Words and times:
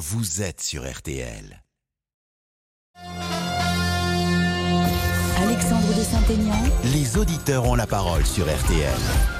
vous 0.00 0.40
êtes 0.40 0.62
sur 0.62 0.90
RTL. 0.90 1.62
Alexandre 5.36 5.88
de 5.88 6.02
Saint-Aignan. 6.02 6.62
Les 6.94 7.18
auditeurs 7.18 7.66
ont 7.66 7.74
la 7.74 7.86
parole 7.86 8.24
sur 8.24 8.46
RTL. 8.46 9.39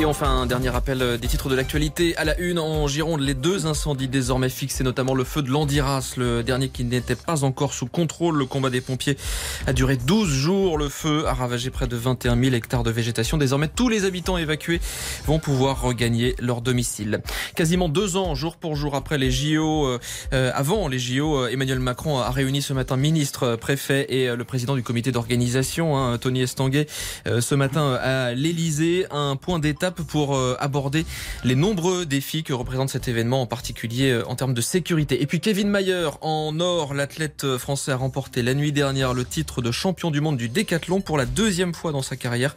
Et 0.00 0.06
enfin, 0.06 0.30
un 0.30 0.46
dernier 0.46 0.70
rappel 0.70 1.02
euh, 1.02 1.18
des 1.18 1.28
titres 1.28 1.50
de 1.50 1.54
l'actualité. 1.54 2.16
À 2.16 2.24
la 2.24 2.38
une, 2.38 2.58
en 2.58 2.86
Gironde, 2.86 3.20
les 3.20 3.34
deux 3.34 3.66
incendies 3.66 4.08
désormais 4.08 4.48
fixés, 4.48 4.82
notamment 4.82 5.12
le 5.12 5.24
feu 5.24 5.42
de 5.42 5.50
Landiras, 5.50 6.14
le 6.16 6.42
dernier 6.42 6.70
qui 6.70 6.84
n'était 6.84 7.16
pas 7.16 7.44
encore 7.44 7.74
sous 7.74 7.84
contrôle. 7.84 8.38
Le 8.38 8.46
combat 8.46 8.70
des 8.70 8.80
pompiers 8.80 9.18
a 9.66 9.74
duré 9.74 9.98
12 9.98 10.30
jours. 10.30 10.78
Le 10.78 10.88
feu 10.88 11.26
a 11.26 11.34
ravagé 11.34 11.68
près 11.68 11.86
de 11.86 11.96
21 11.96 12.42
000 12.42 12.54
hectares 12.54 12.82
de 12.82 12.90
végétation. 12.90 13.36
Désormais, 13.36 13.68
tous 13.68 13.90
les 13.90 14.06
habitants 14.06 14.38
évacués 14.38 14.80
vont 15.26 15.38
pouvoir 15.38 15.82
regagner 15.82 16.34
leur 16.40 16.62
domicile. 16.62 17.20
Quasiment 17.54 17.90
deux 17.90 18.16
ans, 18.16 18.34
jour 18.34 18.56
pour 18.56 18.76
jour 18.76 18.94
après 18.94 19.18
les 19.18 19.30
JO, 19.30 19.84
euh, 19.84 19.98
euh, 20.32 20.50
avant 20.54 20.88
les 20.88 20.98
JO, 20.98 21.46
Emmanuel 21.46 21.78
Macron 21.78 22.20
a 22.20 22.30
réuni 22.30 22.62
ce 22.62 22.72
matin 22.72 22.96
ministre, 22.96 23.56
préfet 23.56 24.06
et 24.08 24.34
le 24.34 24.44
président 24.44 24.76
du 24.76 24.82
comité 24.82 25.12
d'organisation, 25.12 25.98
hein, 25.98 26.16
Tony 26.16 26.40
Estanguet, 26.40 26.86
ce 27.26 27.54
matin 27.54 27.98
à 28.02 28.32
l'Elysée. 28.32 29.04
Un 29.10 29.36
point 29.36 29.58
d'étape 29.58 29.89
pour 29.90 30.36
euh, 30.36 30.56
aborder 30.60 31.04
les 31.44 31.54
nombreux 31.54 32.06
défis 32.06 32.42
que 32.42 32.52
représente 32.52 32.90
cet 32.90 33.08
événement, 33.08 33.42
en 33.42 33.46
particulier 33.46 34.10
euh, 34.10 34.28
en 34.28 34.34
termes 34.34 34.54
de 34.54 34.60
sécurité. 34.60 35.22
Et 35.22 35.26
puis 35.26 35.40
Kevin 35.40 35.68
Mayer, 35.68 36.08
en 36.20 36.58
or, 36.60 36.94
l'athlète 36.94 37.44
euh, 37.44 37.58
français 37.58 37.92
a 37.92 37.96
remporté 37.96 38.42
la 38.42 38.54
nuit 38.54 38.72
dernière 38.72 39.14
le 39.14 39.24
titre 39.24 39.62
de 39.62 39.70
champion 39.70 40.10
du 40.10 40.20
monde 40.20 40.36
du 40.36 40.48
décathlon 40.48 41.00
pour 41.00 41.18
la 41.18 41.26
deuxième 41.26 41.74
fois 41.74 41.92
dans 41.92 42.02
sa 42.02 42.16
carrière. 42.16 42.54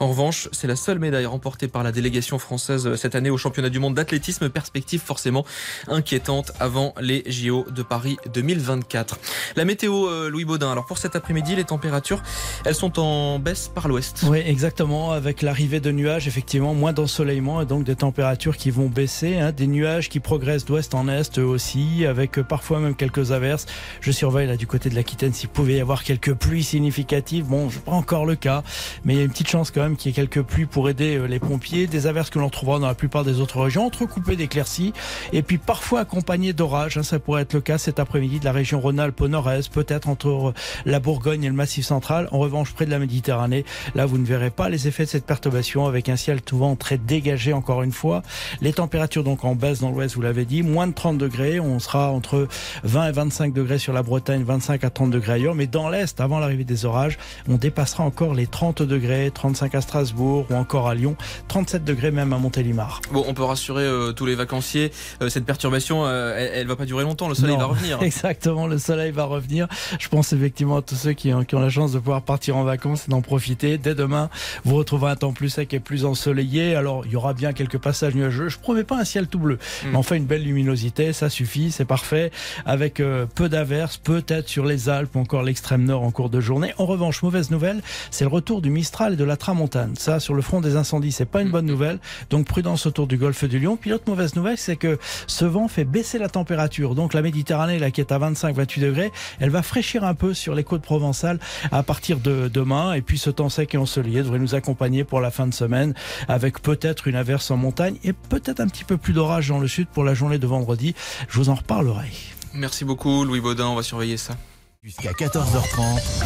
En 0.00 0.08
revanche, 0.08 0.48
c'est 0.52 0.66
la 0.66 0.76
seule 0.76 0.98
médaille 0.98 1.26
remportée 1.26 1.68
par 1.68 1.82
la 1.82 1.92
délégation 1.92 2.38
française 2.38 2.94
cette 2.96 3.14
année 3.14 3.30
au 3.30 3.38
championnat 3.38 3.70
du 3.70 3.78
monde 3.78 3.94
d'athlétisme. 3.94 4.48
Perspective 4.48 5.00
forcément 5.00 5.44
inquiétante 5.88 6.52
avant 6.60 6.94
les 7.00 7.24
JO 7.26 7.66
de 7.70 7.82
Paris 7.82 8.16
2024. 8.32 9.18
La 9.56 9.64
météo, 9.64 10.28
Louis 10.28 10.44
Baudin. 10.44 10.70
Alors 10.70 10.86
pour 10.86 10.98
cet 10.98 11.16
après-midi, 11.16 11.56
les 11.56 11.64
températures, 11.64 12.22
elles 12.64 12.74
sont 12.74 12.98
en 12.98 13.38
baisse 13.38 13.70
par 13.74 13.88
l'ouest. 13.88 14.24
Oui, 14.26 14.38
exactement. 14.44 15.12
Avec 15.12 15.42
l'arrivée 15.42 15.80
de 15.80 15.90
nuages, 15.90 16.28
effectivement, 16.28 16.73
moins 16.74 16.92
d'ensoleillement 16.92 17.62
et 17.62 17.66
donc 17.66 17.84
des 17.84 17.96
températures 17.96 18.56
qui 18.56 18.70
vont 18.70 18.88
baisser. 18.88 19.38
Hein. 19.38 19.52
des 19.52 19.66
nuages 19.66 20.08
qui 20.08 20.20
progressent 20.20 20.64
d'ouest 20.64 20.94
en 20.94 21.08
est 21.08 21.38
aussi, 21.38 22.04
avec 22.06 22.40
parfois 22.42 22.80
même 22.80 22.94
quelques 22.94 23.32
averses. 23.32 23.66
Je 24.00 24.10
surveille 24.10 24.46
là 24.46 24.56
du 24.56 24.66
côté 24.66 24.90
de 24.90 24.94
l'Aquitaine 24.94 25.32
s'il 25.32 25.48
pouvait 25.48 25.74
y 25.74 25.80
avoir 25.80 26.04
quelques 26.04 26.34
pluies 26.34 26.62
significatives. 26.62 27.46
Bon, 27.46 27.70
c'est 27.70 27.82
pas 27.82 27.92
encore 27.92 28.26
le 28.26 28.34
cas, 28.34 28.62
mais 29.04 29.14
il 29.14 29.16
y 29.18 29.20
a 29.20 29.24
une 29.24 29.30
petite 29.30 29.48
chance 29.48 29.70
quand 29.70 29.82
même 29.82 29.96
qu'il 29.96 30.10
y 30.10 30.12
ait 30.12 30.14
quelques 30.14 30.42
pluies 30.42 30.66
pour 30.66 30.88
aider 30.88 31.16
euh, 31.16 31.26
les 31.26 31.38
pompiers. 31.38 31.86
Des 31.86 32.06
averses 32.06 32.30
que 32.30 32.38
l'on 32.38 32.46
retrouvera 32.46 32.78
dans 32.78 32.86
la 32.86 32.94
plupart 32.94 33.24
des 33.24 33.40
autres 33.40 33.60
régions, 33.60 33.86
entrecoupées 33.86 34.36
d'éclaircies 34.36 34.92
et 35.32 35.42
puis 35.42 35.58
parfois 35.58 36.00
accompagnées 36.00 36.52
d'orages. 36.52 36.98
Hein. 36.98 37.02
ça 37.02 37.18
pourrait 37.18 37.42
être 37.42 37.54
le 37.54 37.60
cas 37.60 37.78
cet 37.78 37.98
après-midi 37.98 38.40
de 38.40 38.44
la 38.44 38.52
région 38.52 38.80
Rhône-Alpes 38.80 39.20
au 39.20 39.28
nord-est, 39.28 39.72
peut-être 39.72 40.08
entre 40.08 40.28
euh, 40.28 40.54
la 40.84 41.00
Bourgogne 41.00 41.44
et 41.44 41.48
le 41.48 41.54
Massif 41.54 41.84
central. 41.86 42.28
En 42.32 42.38
revanche, 42.38 42.72
près 42.72 42.86
de 42.86 42.90
la 42.90 42.98
Méditerranée, 42.98 43.64
là, 43.94 44.06
vous 44.06 44.18
ne 44.18 44.26
verrez 44.26 44.50
pas 44.50 44.68
les 44.68 44.88
effets 44.88 45.04
de 45.04 45.10
cette 45.10 45.26
perturbation 45.26 45.86
avec 45.86 46.08
un 46.08 46.16
ciel 46.16 46.42
tout 46.42 46.53
très 46.78 46.98
dégagé 46.98 47.52
encore 47.52 47.82
une 47.82 47.92
fois. 47.92 48.22
Les 48.60 48.72
températures 48.72 49.24
donc 49.24 49.44
en 49.44 49.54
baisse 49.54 49.80
dans 49.80 49.90
l'ouest, 49.90 50.14
vous 50.14 50.22
l'avez 50.22 50.44
dit, 50.44 50.62
moins 50.62 50.86
de 50.86 50.94
30 50.94 51.18
degrés. 51.18 51.60
On 51.60 51.78
sera 51.78 52.10
entre 52.10 52.48
20 52.84 53.08
et 53.08 53.12
25 53.12 53.52
degrés 53.52 53.78
sur 53.78 53.92
la 53.92 54.02
Bretagne, 54.02 54.42
25 54.42 54.84
à 54.84 54.90
30 54.90 55.10
degrés 55.10 55.34
ailleurs. 55.34 55.54
Mais 55.54 55.66
dans 55.66 55.88
l'est, 55.88 56.20
avant 56.20 56.38
l'arrivée 56.38 56.64
des 56.64 56.84
orages, 56.84 57.18
on 57.48 57.56
dépassera 57.56 58.04
encore 58.04 58.34
les 58.34 58.46
30 58.46 58.82
degrés, 58.82 59.30
35 59.32 59.74
à 59.74 59.80
Strasbourg 59.80 60.46
ou 60.50 60.54
encore 60.54 60.88
à 60.88 60.94
Lyon, 60.94 61.16
37 61.48 61.84
degrés 61.84 62.10
même 62.10 62.32
à 62.32 62.38
Montélimar. 62.38 63.00
Bon, 63.12 63.24
on 63.26 63.34
peut 63.34 63.44
rassurer 63.44 63.84
euh, 63.84 64.12
tous 64.12 64.26
les 64.26 64.34
vacanciers, 64.34 64.92
euh, 65.22 65.28
cette 65.28 65.44
perturbation, 65.44 66.04
euh, 66.06 66.34
elle, 66.36 66.66
va 66.66 66.76
pas 66.76 66.86
durer 66.86 67.04
longtemps, 67.04 67.28
le 67.28 67.34
soleil 67.34 67.56
va 67.56 67.66
revenir. 67.66 67.98
Exactement, 68.02 68.66
le 68.66 68.78
soleil 68.78 69.12
va 69.12 69.24
revenir. 69.24 69.68
Je 69.98 70.08
pense 70.08 70.32
effectivement 70.32 70.78
à 70.78 70.82
tous 70.82 70.94
ceux 70.94 71.12
qui 71.12 71.32
ont, 71.32 71.44
qui 71.44 71.54
ont 71.54 71.60
la 71.60 71.70
chance 71.70 71.92
de 71.92 71.98
pouvoir 71.98 72.22
partir 72.22 72.56
en 72.56 72.64
vacances 72.64 73.06
et 73.06 73.10
d'en 73.10 73.22
profiter. 73.22 73.78
Dès 73.78 73.94
demain, 73.94 74.30
vous 74.64 74.76
retrouverez 74.76 75.12
un 75.12 75.16
temps 75.16 75.32
plus 75.32 75.50
sec 75.50 75.72
et 75.74 75.80
plus 75.80 76.04
ensoleillé 76.04 76.43
alors, 76.74 77.04
il 77.06 77.12
y 77.12 77.16
aura 77.16 77.34
bien 77.34 77.52
quelques 77.52 77.78
passages 77.78 78.14
nuageux. 78.14 78.48
Je 78.48 78.58
promets 78.58 78.84
pas 78.84 78.98
un 78.98 79.04
ciel 79.04 79.26
tout 79.26 79.38
bleu, 79.38 79.54
hmm. 79.54 79.88
mais 79.90 79.96
enfin 79.96 80.16
une 80.16 80.26
belle 80.26 80.42
luminosité, 80.42 81.12
ça 81.12 81.28
suffit, 81.28 81.70
c'est 81.70 81.84
parfait. 81.84 82.30
Avec 82.66 83.00
euh, 83.00 83.26
peu 83.32 83.48
d'averses, 83.48 83.96
peut-être 83.96 84.48
sur 84.48 84.64
les 84.64 84.88
Alpes 84.88 85.14
ou 85.16 85.20
encore 85.20 85.42
l'extrême 85.42 85.84
nord 85.84 86.02
en 86.02 86.10
cours 86.10 86.30
de 86.30 86.40
journée. 86.40 86.72
En 86.78 86.86
revanche, 86.86 87.22
mauvaise 87.22 87.50
nouvelle, 87.50 87.82
c'est 88.10 88.24
le 88.24 88.30
retour 88.30 88.62
du 88.62 88.70
Mistral 88.70 89.14
et 89.14 89.16
de 89.16 89.24
la 89.24 89.36
Tramontane. 89.36 89.94
Ça, 89.96 90.20
sur 90.20 90.34
le 90.34 90.42
front 90.42 90.60
des 90.60 90.76
incendies, 90.76 91.12
c'est 91.12 91.24
pas 91.24 91.42
une 91.42 91.50
bonne 91.50 91.64
hmm. 91.64 91.68
nouvelle. 91.68 91.98
Donc 92.30 92.46
prudence 92.46 92.86
autour 92.86 93.06
du 93.06 93.16
golfe 93.16 93.44
du 93.44 93.58
Lion. 93.58 93.76
Puis 93.76 93.90
l'autre 93.90 94.04
mauvaise 94.06 94.36
nouvelle, 94.36 94.58
c'est 94.58 94.76
que 94.76 94.98
ce 95.26 95.44
vent 95.44 95.68
fait 95.68 95.84
baisser 95.84 96.18
la 96.18 96.28
température. 96.28 96.94
Donc 96.94 97.14
la 97.14 97.22
Méditerranée, 97.22 97.78
là, 97.78 97.90
qui 97.90 98.00
est 98.00 98.12
à 98.12 98.18
25-28 98.18 98.80
degrés, 98.80 99.12
elle 99.40 99.50
va 99.50 99.62
fraîchir 99.62 100.04
un 100.04 100.14
peu 100.14 100.34
sur 100.34 100.54
les 100.54 100.64
côtes 100.64 100.82
provençales 100.82 101.38
à 101.72 101.82
partir 101.82 102.18
de 102.18 102.48
demain. 102.48 102.92
Et 102.94 103.02
puis 103.02 103.18
ce 103.18 103.30
temps 103.30 103.48
sec 103.48 103.74
et 103.74 103.78
ensoleillé 103.78 104.22
devrait 104.22 104.38
nous 104.38 104.54
accompagner 104.54 105.04
pour 105.04 105.20
la 105.20 105.30
fin 105.30 105.46
de 105.46 105.54
semaine 105.54 105.94
avec 106.34 106.60
peut-être 106.60 107.06
une 107.06 107.14
averse 107.14 107.50
en 107.52 107.56
montagne 107.56 107.96
et 108.02 108.12
peut-être 108.12 108.60
un 108.60 108.66
petit 108.66 108.84
peu 108.84 108.96
plus 108.96 109.12
d'orage 109.12 109.48
dans 109.48 109.60
le 109.60 109.68
sud 109.68 109.86
pour 109.86 110.02
la 110.02 110.14
journée 110.14 110.38
de 110.38 110.46
vendredi. 110.46 110.94
Je 111.28 111.38
vous 111.38 111.48
en 111.48 111.54
reparlerai. 111.54 112.10
Merci 112.52 112.84
beaucoup 112.84 113.24
Louis 113.24 113.40
Baudin, 113.40 113.68
on 113.68 113.76
va 113.76 113.82
surveiller 113.82 114.16
ça. 114.16 114.36
Jusqu'à 114.82 115.12
14h30. 115.12 116.24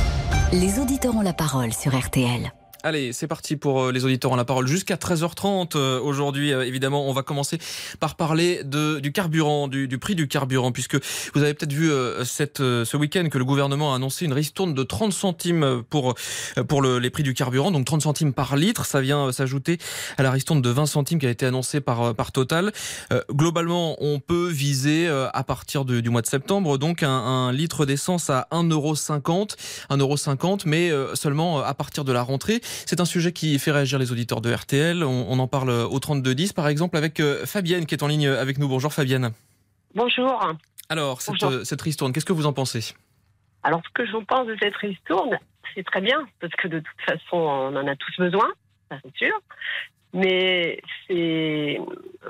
Les 0.53 0.79
auditeurs 0.79 1.15
ont 1.15 1.21
la 1.21 1.35
parole 1.35 1.73
sur 1.75 1.97
RTL. 1.97 2.51
Allez, 2.85 3.13
c'est 3.13 3.27
parti 3.27 3.57
pour 3.57 3.83
euh, 3.83 3.93
les 3.93 4.05
auditeurs 4.05 4.31
en 4.31 4.37
la 4.37 4.45
parole 4.45 4.69
jusqu'à 4.69 4.95
13h30. 4.95 5.73
Euh, 5.75 6.01
aujourd'hui, 6.01 6.53
euh, 6.53 6.65
évidemment, 6.65 7.09
on 7.09 7.13
va 7.13 7.23
commencer 7.23 7.59
par 7.99 8.15
parler 8.15 8.63
de, 8.63 9.01
du 9.01 9.11
carburant, 9.11 9.67
du, 9.67 9.89
du 9.89 9.99
prix 9.99 10.15
du 10.15 10.29
carburant, 10.29 10.71
puisque 10.71 10.97
vous 11.35 11.43
avez 11.43 11.55
peut-être 11.55 11.73
vu 11.73 11.91
cette, 12.25 12.59
ce 12.59 12.97
week-end 12.97 13.29
que 13.31 13.39
le 13.39 13.45
gouvernement 13.45 13.93
a 13.93 13.97
annoncé 13.97 14.27
une 14.27 14.33
ristourne 14.33 14.75
de 14.75 14.83
30 14.85 15.13
centimes 15.13 15.83
pour, 15.91 16.15
pour 16.69 16.83
le, 16.83 16.99
les 16.99 17.11
prix 17.11 17.23
du 17.23 17.35
carburant, 17.35 17.71
donc 17.71 17.85
30 17.85 18.03
centimes 18.03 18.33
par 18.33 18.57
litre. 18.57 18.87
Ça 18.87 19.01
vient 19.01 19.33
s'ajouter 19.33 19.79
à 20.17 20.23
la 20.23 20.31
ristourne 20.31 20.63
de 20.63 20.71
20 20.71 20.87
centimes 20.87 21.19
qui 21.19 21.27
a 21.27 21.31
été 21.31 21.47
annoncée 21.47 21.81
par, 21.81 22.15
par 22.15 22.33
Total. 22.33 22.73
globalement, 23.33 23.97
on 24.01 24.21
peut 24.21 24.49
viser 24.49 25.09
à 25.09 25.43
partir 25.43 25.85
du 25.85 26.09
mois 26.11 26.23
de 26.23 26.27
septembre 26.27 26.79
donc 26.79 27.03
un, 27.03 27.11
un 27.11 27.53
litre 27.53 27.87
d'essence 27.87 28.31
à 28.31 28.47
1,50€, 28.53 29.57
1,50€, 29.91 30.63
mais 30.67 30.93
seulement 31.15 31.61
à 31.61 31.75
partir 31.75 32.05
de 32.05 32.13
la 32.13 32.23
rentrée. 32.23 32.61
C'est 32.87 33.01
un 33.01 33.05
sujet 33.05 33.33
qui 33.33 33.59
fait 33.59 33.71
réagir 33.71 33.99
les 33.99 34.13
auditeurs 34.13 34.41
de 34.41 34.53
RTL. 34.53 35.03
On, 35.05 35.39
en 35.39 35.47
parle 35.47 35.71
au 35.71 35.99
3210 35.99 36.53
par 36.53 36.69
exemple 36.69 36.97
avec 36.97 37.21
euh, 37.21 37.47
Fabienne 37.47 37.87
qui 37.87 37.95
est 37.95 38.03
en 38.03 38.09
ligne 38.09 38.29
avec 38.29 38.59
nous. 38.59 38.69
Bonjour 38.69 38.93
Fabienne. 38.93 39.33
Bonjour. 39.95 40.55
Alors, 40.89 41.21
cette, 41.21 41.65
cette 41.65 41.83
ristourne, 41.83 42.13
qu'est-ce 42.13 42.25
que 42.25 42.33
vous 42.33 42.47
en 42.47 42.53
pensez? 42.53 42.95
Alors, 43.63 43.83
ce 43.85 43.91
que 43.93 44.07
j'en 44.07 44.25
pense 44.25 44.47
de 44.47 44.57
cette 44.61 44.77
ristourne, 44.77 45.39
c'est 45.75 45.85
très 45.85 46.01
bien, 46.01 46.27
parce 46.41 46.53
que 46.55 46.69
de 46.69 46.81
toute 46.81 47.01
façon, 47.07 47.37
on 47.37 47.77
en 47.77 47.87
a 47.87 47.97
tous 47.97 48.17
besoin, 48.19 48.49
ça 48.91 48.99
c'est 49.05 49.17
sûr. 49.17 49.41
Mais 50.15 50.81
c'est 51.07 51.79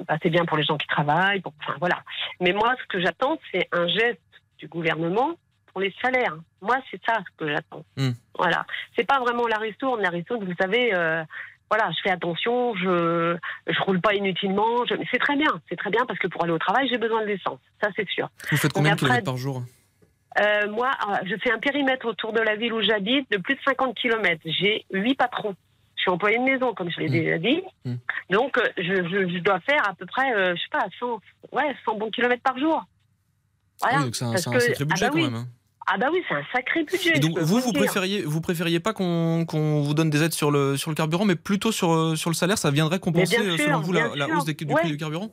bah, 0.08 0.16
bien 0.24 0.44
pour 0.44 0.56
les 0.56 0.64
gens 0.64 0.76
qui 0.76 0.88
travaillent. 0.88 1.42
enfin, 1.44 1.76
voilà. 1.78 2.02
Mais 2.40 2.52
moi, 2.52 2.74
ce 2.82 2.86
que 2.88 3.00
j'attends, 3.00 3.38
c'est 3.52 3.68
un 3.72 3.86
geste 3.86 4.20
du 4.58 4.66
gouvernement 4.66 5.36
les 5.76 5.94
salaires. 6.02 6.36
Moi, 6.60 6.76
c'est 6.90 7.00
ça 7.06 7.18
que 7.36 7.48
j'attends. 7.48 7.84
Hmm. 7.96 8.10
Voilà. 8.36 8.66
C'est 8.96 9.06
pas 9.06 9.20
vraiment 9.20 9.46
la 9.46 9.58
ristourne. 9.58 10.00
La 10.00 10.10
ristourne, 10.10 10.44
vous 10.44 10.54
savez, 10.60 10.94
euh, 10.94 11.22
voilà, 11.70 11.90
je 11.90 12.00
fais 12.02 12.10
attention, 12.10 12.74
je 12.76 13.36
je 13.66 13.82
roule 13.82 14.00
pas 14.00 14.14
inutilement. 14.14 14.84
C'est 15.10 15.18
très 15.18 15.36
bien, 15.36 15.60
c'est 15.68 15.76
très 15.76 15.90
bien 15.90 16.04
parce 16.06 16.18
que 16.18 16.28
pour 16.28 16.42
aller 16.42 16.52
au 16.52 16.58
travail, 16.58 16.88
j'ai 16.88 16.98
besoin 16.98 17.22
de 17.22 17.26
l'essence. 17.26 17.60
Ça, 17.82 17.90
c'est 17.96 18.08
sûr. 18.08 18.28
Vous 18.50 18.56
faites 18.56 18.72
combien 18.72 18.94
de 18.94 19.00
kilomètres 19.00 19.24
par 19.24 19.36
jour? 19.36 19.62
euh, 20.40 20.70
Moi, 20.70 20.90
euh, 21.08 21.14
je 21.26 21.36
fais 21.42 21.52
un 21.52 21.58
périmètre 21.58 22.06
autour 22.06 22.32
de 22.32 22.40
la 22.40 22.56
ville 22.56 22.72
où 22.72 22.82
j'habite 22.82 23.30
de 23.30 23.38
plus 23.38 23.54
de 23.54 23.60
50 23.66 23.94
kilomètres. 23.96 24.42
J'ai 24.44 24.86
huit 24.90 25.14
patrons. 25.14 25.54
Je 25.96 26.02
suis 26.02 26.10
employé 26.10 26.38
de 26.38 26.44
maison, 26.44 26.74
comme 26.74 26.90
je 26.90 27.00
l'ai 27.00 27.08
hmm. 27.08 27.12
déjà 27.12 27.38
dit. 27.38 27.62
Hmm. 27.84 27.96
Donc, 28.30 28.56
je, 28.76 28.82
je, 28.82 29.38
dois 29.40 29.58
faire 29.60 29.82
à 29.88 29.94
peu 29.94 30.06
près, 30.06 30.30
je 30.32 30.60
sais 30.60 30.68
pas, 30.70 30.86
100, 31.00 31.20
ouais, 31.52 31.74
100 31.84 31.96
bons 31.96 32.10
kilomètres 32.10 32.42
par 32.42 32.56
jour. 32.56 32.84
Voilà. 33.80 33.96
Ah 33.96 34.00
oui, 34.00 34.04
donc 34.06 34.16
c'est 34.16 34.24
un, 34.24 34.32
un, 34.32 34.36
sacré 34.36 34.84
budget 34.84 35.06
ah 35.06 35.08
bah 35.08 35.08
quand 35.12 35.22
même. 35.22 35.34
Hein. 35.34 35.46
Ah 35.90 35.96
bah 35.96 36.08
oui, 36.12 36.22
c'est 36.28 36.34
un 36.34 36.44
sacré 36.52 36.84
budget. 36.84 37.16
Et 37.16 37.18
donc 37.18 37.38
vous, 37.38 37.60
vous 37.60 37.72
préfériez, 37.72 38.22
vous 38.22 38.42
préfériez 38.42 38.78
pas 38.78 38.92
qu'on 38.92 39.46
vous 39.82 39.94
donne 39.94 40.10
des 40.10 40.22
aides 40.22 40.34
sur 40.34 40.50
le, 40.50 40.76
sur 40.76 40.90
le 40.90 40.94
carburant, 40.94 41.24
mais 41.24 41.34
plutôt 41.34 41.72
sur, 41.72 41.92
euh, 41.92 42.14
sur 42.14 42.28
le 42.28 42.34
salaire, 42.34 42.58
ça 42.58 42.70
viendrait 42.70 42.98
compenser, 42.98 43.38
euh, 43.38 43.56
selon 43.56 43.80
vous, 43.80 43.92
la, 43.92 44.28
hausse 44.28 44.44
du 44.44 44.54
prix 44.54 44.90
du 44.90 44.96
carburant? 44.98 45.30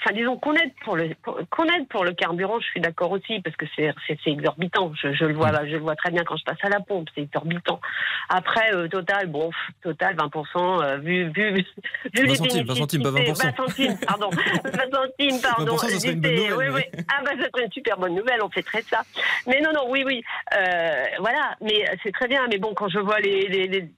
Enfin, 0.00 0.14
disons 0.14 0.36
qu'on 0.36 0.54
aide 0.54 0.72
pour 0.84 0.96
le 0.96 1.10
qu'on 1.50 1.64
aide 1.64 1.88
pour 1.88 2.04
le 2.04 2.12
carburant, 2.12 2.60
je 2.60 2.66
suis 2.66 2.80
d'accord 2.80 3.10
aussi 3.10 3.40
parce 3.40 3.56
que 3.56 3.66
c'est 3.74 3.92
c'est 4.06 4.18
exorbitant. 4.26 4.92
Je, 5.02 5.12
je, 5.12 5.24
le 5.24 5.34
vois 5.34 5.50
je 5.66 5.72
le 5.72 5.78
vois 5.78 5.96
très 5.96 6.10
bien 6.10 6.22
quand 6.22 6.36
je 6.36 6.44
passe 6.44 6.58
à 6.62 6.68
la 6.68 6.78
pompe, 6.80 7.08
c'est 7.14 7.22
exorbitant. 7.22 7.80
Après 8.28 8.72
euh, 8.74 8.86
total, 8.86 9.26
bon, 9.26 9.50
total 9.82 10.14
20 10.16 10.30
euh, 10.56 10.96
vu 10.98 11.30
vu 11.30 11.52
vu 11.52 11.66
20 12.14 12.22
les 12.22 12.34
centimes, 12.36 12.66
20 12.66 12.74
centimes, 12.76 13.02
pas 13.02 13.10
20 13.10 13.18
20 13.32 13.56
centimes, 13.56 13.98
pardon, 14.06 14.30
20 14.64 14.70
centimes, 14.72 15.40
pardon. 15.42 15.76
20 15.76 15.78
ça 15.88 16.10
une 16.10 16.20
bonne 16.20 16.32
nouvelle, 16.32 16.54
oui, 16.54 16.64
oui. 16.74 17.02
Ah 17.12 17.22
bah 17.24 17.30
ça 17.36 17.48
serait 17.50 17.64
une 17.64 17.72
super 17.72 17.98
bonne 17.98 18.14
nouvelle, 18.14 18.40
on 18.42 18.50
fait 18.50 18.62
très 18.62 18.82
ça. 18.82 19.02
Mais 19.48 19.60
non 19.60 19.72
non, 19.72 19.90
oui 19.90 20.04
oui, 20.06 20.22
euh, 20.56 21.04
voilà, 21.18 21.56
mais 21.60 21.84
c'est 22.04 22.12
très 22.12 22.28
bien. 22.28 22.46
Mais 22.48 22.58
bon, 22.58 22.72
quand 22.74 22.88
je 22.88 23.00
vois 23.00 23.18
les 23.18 23.48
les, 23.48 23.66
les, 23.66 23.90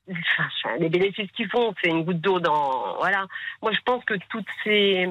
les 0.78 0.88
bénéfices 0.88 1.30
qu'ils 1.32 1.50
font, 1.50 1.74
c'est 1.82 1.90
une 1.90 2.04
goutte 2.04 2.20
d'eau 2.20 2.40
dans 2.40 2.96
voilà. 2.98 3.26
Moi, 3.60 3.72
je 3.72 3.80
pense 3.84 4.02
que 4.06 4.14
toutes 4.30 4.48
ces 4.64 5.06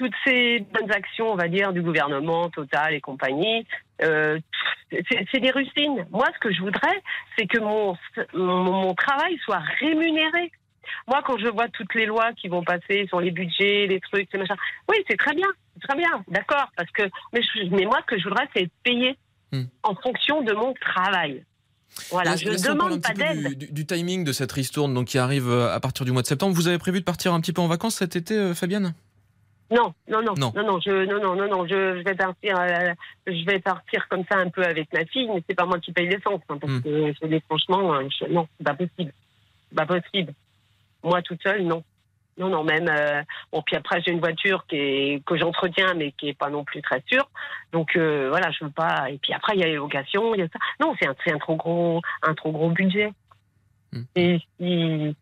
toutes 0.00 0.14
ces 0.26 0.60
bonnes 0.60 0.90
actions, 0.90 1.30
on 1.30 1.34
va 1.36 1.46
dire, 1.48 1.74
du 1.74 1.82
gouvernement, 1.82 2.48
Total 2.48 2.94
et 2.94 3.02
compagnie, 3.02 3.66
euh, 4.02 4.38
c'est 5.30 5.40
des 5.40 5.50
rustines. 5.50 6.06
Moi, 6.10 6.24
ce 6.34 6.38
que 6.38 6.50
je 6.54 6.60
voudrais, 6.62 7.02
c'est 7.36 7.46
que 7.46 7.58
mon, 7.58 7.94
mon, 8.32 8.94
travail 8.94 9.36
soit 9.44 9.60
rémunéré. 9.78 10.50
Moi, 11.06 11.20
quand 11.26 11.36
je 11.38 11.48
vois 11.48 11.68
toutes 11.68 11.94
les 11.94 12.06
lois 12.06 12.32
qui 12.32 12.48
vont 12.48 12.64
passer 12.64 13.06
sur 13.08 13.20
les 13.20 13.30
budgets, 13.30 13.86
les 13.88 14.00
trucs, 14.00 14.32
les 14.32 14.38
machins, 14.38 14.56
oui, 14.88 14.96
c'est 15.08 15.18
très 15.18 15.34
bien, 15.34 15.46
très 15.86 15.96
bien, 15.98 16.24
d'accord, 16.28 16.68
parce 16.78 16.90
que, 16.92 17.02
mais, 17.34 17.42
je- 17.42 17.68
mais 17.76 17.84
moi, 17.84 17.98
ce 18.00 18.06
que 18.14 18.18
je 18.18 18.24
voudrais, 18.26 18.48
c'est 18.54 18.62
être 18.62 18.72
payé 18.82 19.16
Hmm. 19.52 19.64
en 19.82 19.94
fonction 19.96 20.42
de 20.42 20.52
mon 20.54 20.72
travail. 20.74 21.44
Voilà, 22.12 22.30
Là, 22.30 22.36
je 22.36 22.48
ne 22.48 22.56
demande 22.72 23.02
pas 23.02 23.12
d'aide. 23.12 23.48
du, 23.48 23.56
du- 23.66 23.72
du 23.72 23.84
timing 23.86 24.22
de 24.24 24.32
cette 24.32 24.52
ristourne 24.52 24.94
donc, 24.94 25.08
qui 25.08 25.18
arrive 25.18 25.48
euh, 25.50 25.74
à 25.74 25.80
partir 25.80 26.06
du 26.06 26.12
mois 26.12 26.22
de 26.22 26.26
septembre. 26.28 26.54
Vous 26.54 26.68
avez 26.68 26.78
prévu 26.78 27.00
de 27.00 27.04
partir 27.04 27.34
un 27.34 27.40
petit 27.40 27.52
peu 27.52 27.60
en 27.60 27.66
vacances 27.66 27.96
cet 27.96 28.14
été, 28.14 28.34
euh, 28.34 28.54
Fabienne? 28.54 28.94
Non, 29.70 29.94
non, 30.08 30.20
non, 30.22 30.34
Non. 30.36 30.52
non, 30.56 30.62
non, 30.64 30.80
je, 30.80 31.04
non, 31.04 31.20
non, 31.22 31.36
non, 31.36 31.48
non, 31.48 31.66
je, 31.66 31.98
je 31.98 32.02
vais 32.02 32.14
partir, 32.14 32.58
euh, 32.58 32.92
je 33.26 33.44
vais 33.46 33.60
partir 33.60 34.08
comme 34.08 34.24
ça 34.30 34.38
un 34.38 34.48
peu 34.48 34.62
avec 34.64 34.92
ma 34.92 35.04
fille, 35.04 35.28
mais 35.32 35.42
c'est 35.48 35.54
pas 35.54 35.64
moi 35.66 35.78
qui 35.78 35.92
paye 35.92 36.08
l'essence, 36.08 36.40
hein, 36.48 36.58
parce 36.58 36.72
Hmm. 36.72 36.82
que 36.82 37.12
je 37.20 37.26
dis 37.28 37.40
franchement, 37.48 37.94
euh, 37.94 38.08
je- 38.10 38.26
non, 38.32 38.48
c'est 38.58 38.64
pas 38.64 38.74
possible, 38.74 39.12
pas 39.74 39.86
possible. 39.86 40.32
Moi 41.04 41.22
toute 41.22 41.40
seule, 41.42 41.62
non, 41.62 41.84
non, 42.36 42.48
non, 42.48 42.64
même. 42.64 42.88
euh, 42.88 43.22
bon, 43.52 43.62
puis 43.62 43.76
après 43.76 44.02
j'ai 44.02 44.10
une 44.10 44.18
voiture 44.18 44.66
qui 44.66 44.76
est 44.76 45.24
que 45.24 45.36
j'entretiens, 45.36 45.94
mais 45.94 46.10
qui 46.12 46.30
est 46.30 46.34
pas 46.38 46.50
non 46.50 46.64
plus 46.64 46.82
très 46.82 47.02
sûre, 47.06 47.30
donc 47.72 47.94
euh, 47.96 48.28
voilà, 48.28 48.50
je 48.50 48.64
veux 48.64 48.70
pas. 48.72 49.08
Et 49.10 49.18
puis 49.18 49.32
après 49.32 49.54
il 49.54 49.60
y 49.60 49.62
a 49.62 49.66
les 49.66 49.76
locations, 49.76 50.34
il 50.34 50.40
y 50.40 50.42
a 50.42 50.48
ça. 50.48 50.58
Non, 50.80 50.96
c'est 51.00 51.06
un, 51.06 51.14
c'est 51.24 51.32
un 51.32 51.38
trop 51.38 51.54
gros, 51.56 52.02
un 52.22 52.34
trop 52.34 52.50
gros 52.50 52.70
budget. 52.70 53.12
Hmm. 53.92 54.02
Et 54.16 54.40
si 54.58 55.14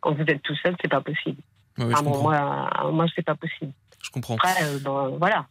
quand 0.00 0.12
vous 0.12 0.22
êtes 0.22 0.42
tout 0.42 0.56
seul, 0.56 0.74
c'est 0.80 0.88
pas 0.90 1.00
possible. 1.02 1.40
Ouais, 1.78 1.84
ouais, 1.86 1.92
Ah 1.94 1.98
je, 1.98 2.04
bon, 2.04 2.10
comprends, 2.12 2.22
moi, 2.30 2.90
moi 2.92 3.06
c'est 3.14 3.24
pas 3.24 3.34
possible. 3.34 3.72
je 4.02 4.10
comprends. 4.10 4.34
Après, 4.36 4.62
euh, 4.64 4.78
bon, 4.80 5.16
voilà. 5.18 5.46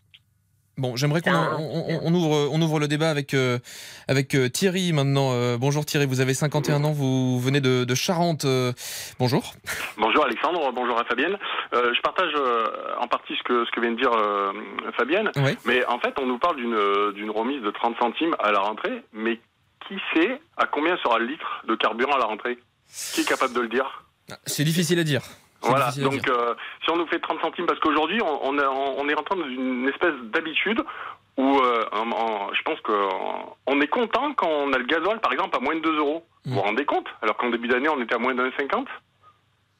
Bon, 0.77 0.95
j'aimerais 0.95 1.21
qu'on 1.21 1.31
Ah. 1.33 1.57
on, 1.59 1.85
on- 1.89 1.99
on 2.03 2.13
ouvre, 2.13 2.49
on 2.53 2.61
ouvre 2.61 2.79
le 2.79 2.87
débat 2.87 3.09
avec, 3.09 3.33
euh, 3.33 3.59
avec 4.07 4.33
euh, 4.35 4.47
Thierry 4.49 4.93
maintenant. 4.93 5.31
Euh, 5.33 5.57
bonjour 5.57 5.85
Thierry, 5.85 6.05
vous 6.05 6.21
avez 6.21 6.33
51 6.33 6.83
ans, 6.85 6.91
vous 6.93 7.39
venez 7.39 7.59
de, 7.59 7.83
de 7.83 7.95
Charente. 7.95 8.45
euh, 8.45 8.71
bonjour. 9.19 9.53
Bonjour 9.97 10.25
Alexandre, 10.25 10.71
bonjour 10.73 10.97
à 10.97 11.03
Fabienne. 11.03 11.37
Euh, 11.73 11.93
je 11.93 12.01
partage 12.01 12.31
euh, 12.35 12.95
en 12.99 13.07
partie 13.07 13.33
ce 13.37 13.43
que, 13.43 13.65
ce 13.65 13.71
que 13.71 13.81
vient 13.81 13.91
de 13.91 13.97
dire 13.97 14.13
euh, 14.13 14.53
Fabienne, 14.97 15.29
mais 15.65 15.85
en 15.87 15.99
fait 15.99 16.13
on 16.19 16.25
nous 16.25 16.39
parle 16.39 16.55
d'une 16.55 16.73
euh, 16.73 17.11
d'une 17.11 17.31
remise 17.31 17.61
de 17.61 17.69
30 17.71 17.97
centimes 17.99 18.35
à 18.39 18.51
la 18.51 18.59
rentrée, 18.61 19.03
mais 19.11 19.39
qui 19.87 19.95
sait 20.13 20.39
à 20.57 20.65
combien 20.67 20.95
sera 21.03 21.19
le 21.19 21.25
litre 21.27 21.63
de 21.67 21.75
carburant 21.75 22.13
à 22.13 22.19
la 22.19 22.25
rentrée? 22.25 22.57
Qui 23.13 23.21
est 23.21 23.27
capable 23.27 23.53
de 23.53 23.59
le 23.61 23.67
dire? 23.69 24.05
C'est 24.45 24.63
difficile 24.63 24.99
à 24.99 25.03
dire. 25.03 25.21
Voilà, 25.61 25.91
donc 26.01 26.27
euh, 26.27 26.55
si 26.83 26.89
on 26.91 26.97
nous 26.97 27.07
fait 27.07 27.19
30 27.19 27.39
centimes, 27.41 27.65
parce 27.67 27.79
qu'aujourd'hui 27.79 28.19
on, 28.23 28.47
on, 28.49 28.57
est- 28.57 28.65
on 28.65 29.07
est 29.07 29.13
rentré 29.13 29.35
dans 29.37 29.45
une 29.47 29.87
espèce 29.89 30.15
d'habitude 30.33 30.81
où 31.37 31.57
euh, 31.59 31.85
en- 31.93 32.11
en- 32.11 32.53
je 32.53 32.61
pense 32.63 32.79
qu'on 32.81 33.79
est 33.81 33.87
content 33.87 34.33
quand 34.33 34.47
on 34.49 34.73
a 34.73 34.77
le 34.77 34.85
gasoil 34.85 35.19
par 35.21 35.31
exemple 35.33 35.55
à 35.57 35.59
moins 35.59 35.75
de 35.75 35.81
2 35.81 35.97
euros. 35.97 36.25
Vous 36.45 36.51
Mm. 36.51 36.55
vous 36.55 36.61
rendez 36.61 36.85
compte? 36.85 37.05
Alors 37.21 37.37
qu'en 37.37 37.49
début 37.51 37.67
d'année 37.67 37.89
on 37.89 38.01
était 38.01 38.15
à 38.15 38.17
moins 38.17 38.33
de 38.33 38.41
1,50 38.43 38.87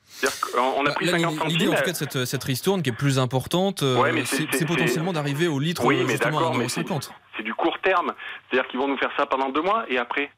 c'est-à-dire 0.03 0.39
qu'on 0.41 0.81
a 0.81 0.89
Bah, 0.89 0.93
pris 0.95 1.07
50 1.07 1.45
L'idée 1.47 1.65
centimes. 1.65 1.69
en 1.73 1.75
tout 1.77 1.83
cas 1.83 1.91
de 1.91 1.95
cette, 1.95 2.25
cette 2.25 2.43
ristourne 2.43 2.81
qui 2.83 2.89
est 2.89 2.93
plus 2.93 3.17
importante, 3.17 3.81
euh, 3.81 3.97
Ouais, 4.01 4.25
c'est- 4.25 4.65
potentiellement 4.65 5.13
d'arriver 5.13 5.47
au 5.47 5.57
litre 5.57 5.85
Oui, 5.85 5.95
euh, 5.95 6.03
mais 6.05 6.11
justement 6.13 6.37
à 6.37 6.41
d'accord, 6.41 6.55
mais 6.55 6.65
1,50€. 6.65 7.09
c'est 7.37 7.43
du 7.43 7.53
court 7.53 7.77
terme. 7.81 8.11
C'est-à-dire 8.49 8.69
qu'ils 8.69 8.79
vont 8.79 8.87
nous 8.89 8.97
faire 8.97 9.11
ça 9.17 9.25
pendant 9.25 9.49
deux 9.49 9.61
mois 9.61 9.85
et 9.87 9.97
après. 9.97 10.29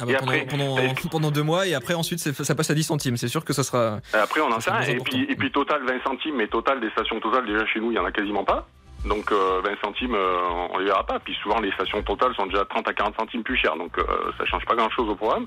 Ah 0.00 0.06
bah, 0.06 0.12
pendant, 0.18 0.32
après, 0.32 0.46
pendant, 0.46 0.78
est-ce- 0.78 1.08
pendant 1.10 1.30
deux 1.30 1.42
mois 1.42 1.66
et 1.66 1.74
après 1.74 1.94
ensuite 1.94 2.18
ça 2.18 2.54
passe 2.54 2.70
à 2.70 2.74
10 2.74 2.82
centimes. 2.84 3.16
C'est 3.16 3.28
sûr 3.28 3.44
que 3.44 3.52
ça 3.52 3.62
sera. 3.62 3.98
Après, 4.14 4.40
on 4.40 4.50
en 4.50 4.58
Ça, 4.60 4.80
Et 4.82 4.84
puis, 4.84 4.94
important. 4.96 5.18
et 5.32 5.36
puis 5.36 5.50
Total 5.52 5.82
20 5.84 6.02
centimes, 6.04 6.36
mais 6.36 6.46
Total, 6.48 6.80
des 6.80 6.90
stations 6.90 7.20
Total, 7.20 7.44
déjà 7.46 7.66
chez 7.66 7.80
nous, 7.80 7.90
il 7.90 7.94
y 7.96 7.98
en 7.98 8.04
a 8.04 8.12
quasiment 8.12 8.44
pas. 8.44 8.66
Donc 9.04 9.32
euh, 9.32 9.60
20 9.64 9.70
centimes, 9.84 10.14
euh, 10.14 10.38
on 10.72 10.78
les 10.78 10.84
verra 10.84 11.04
pas. 11.04 11.18
Puis 11.18 11.34
souvent, 11.42 11.58
les 11.60 11.72
stations 11.72 12.00
Total 12.02 12.32
sont 12.36 12.46
déjà 12.46 12.64
30 12.64 12.86
à 12.88 12.92
40 12.94 13.16
centimes 13.18 13.42
plus 13.42 13.56
chères. 13.56 13.76
Donc 13.76 13.98
euh, 13.98 14.04
ça 14.38 14.46
change 14.46 14.64
pas 14.64 14.76
grand-chose 14.76 15.08
au 15.10 15.16
programme. 15.16 15.46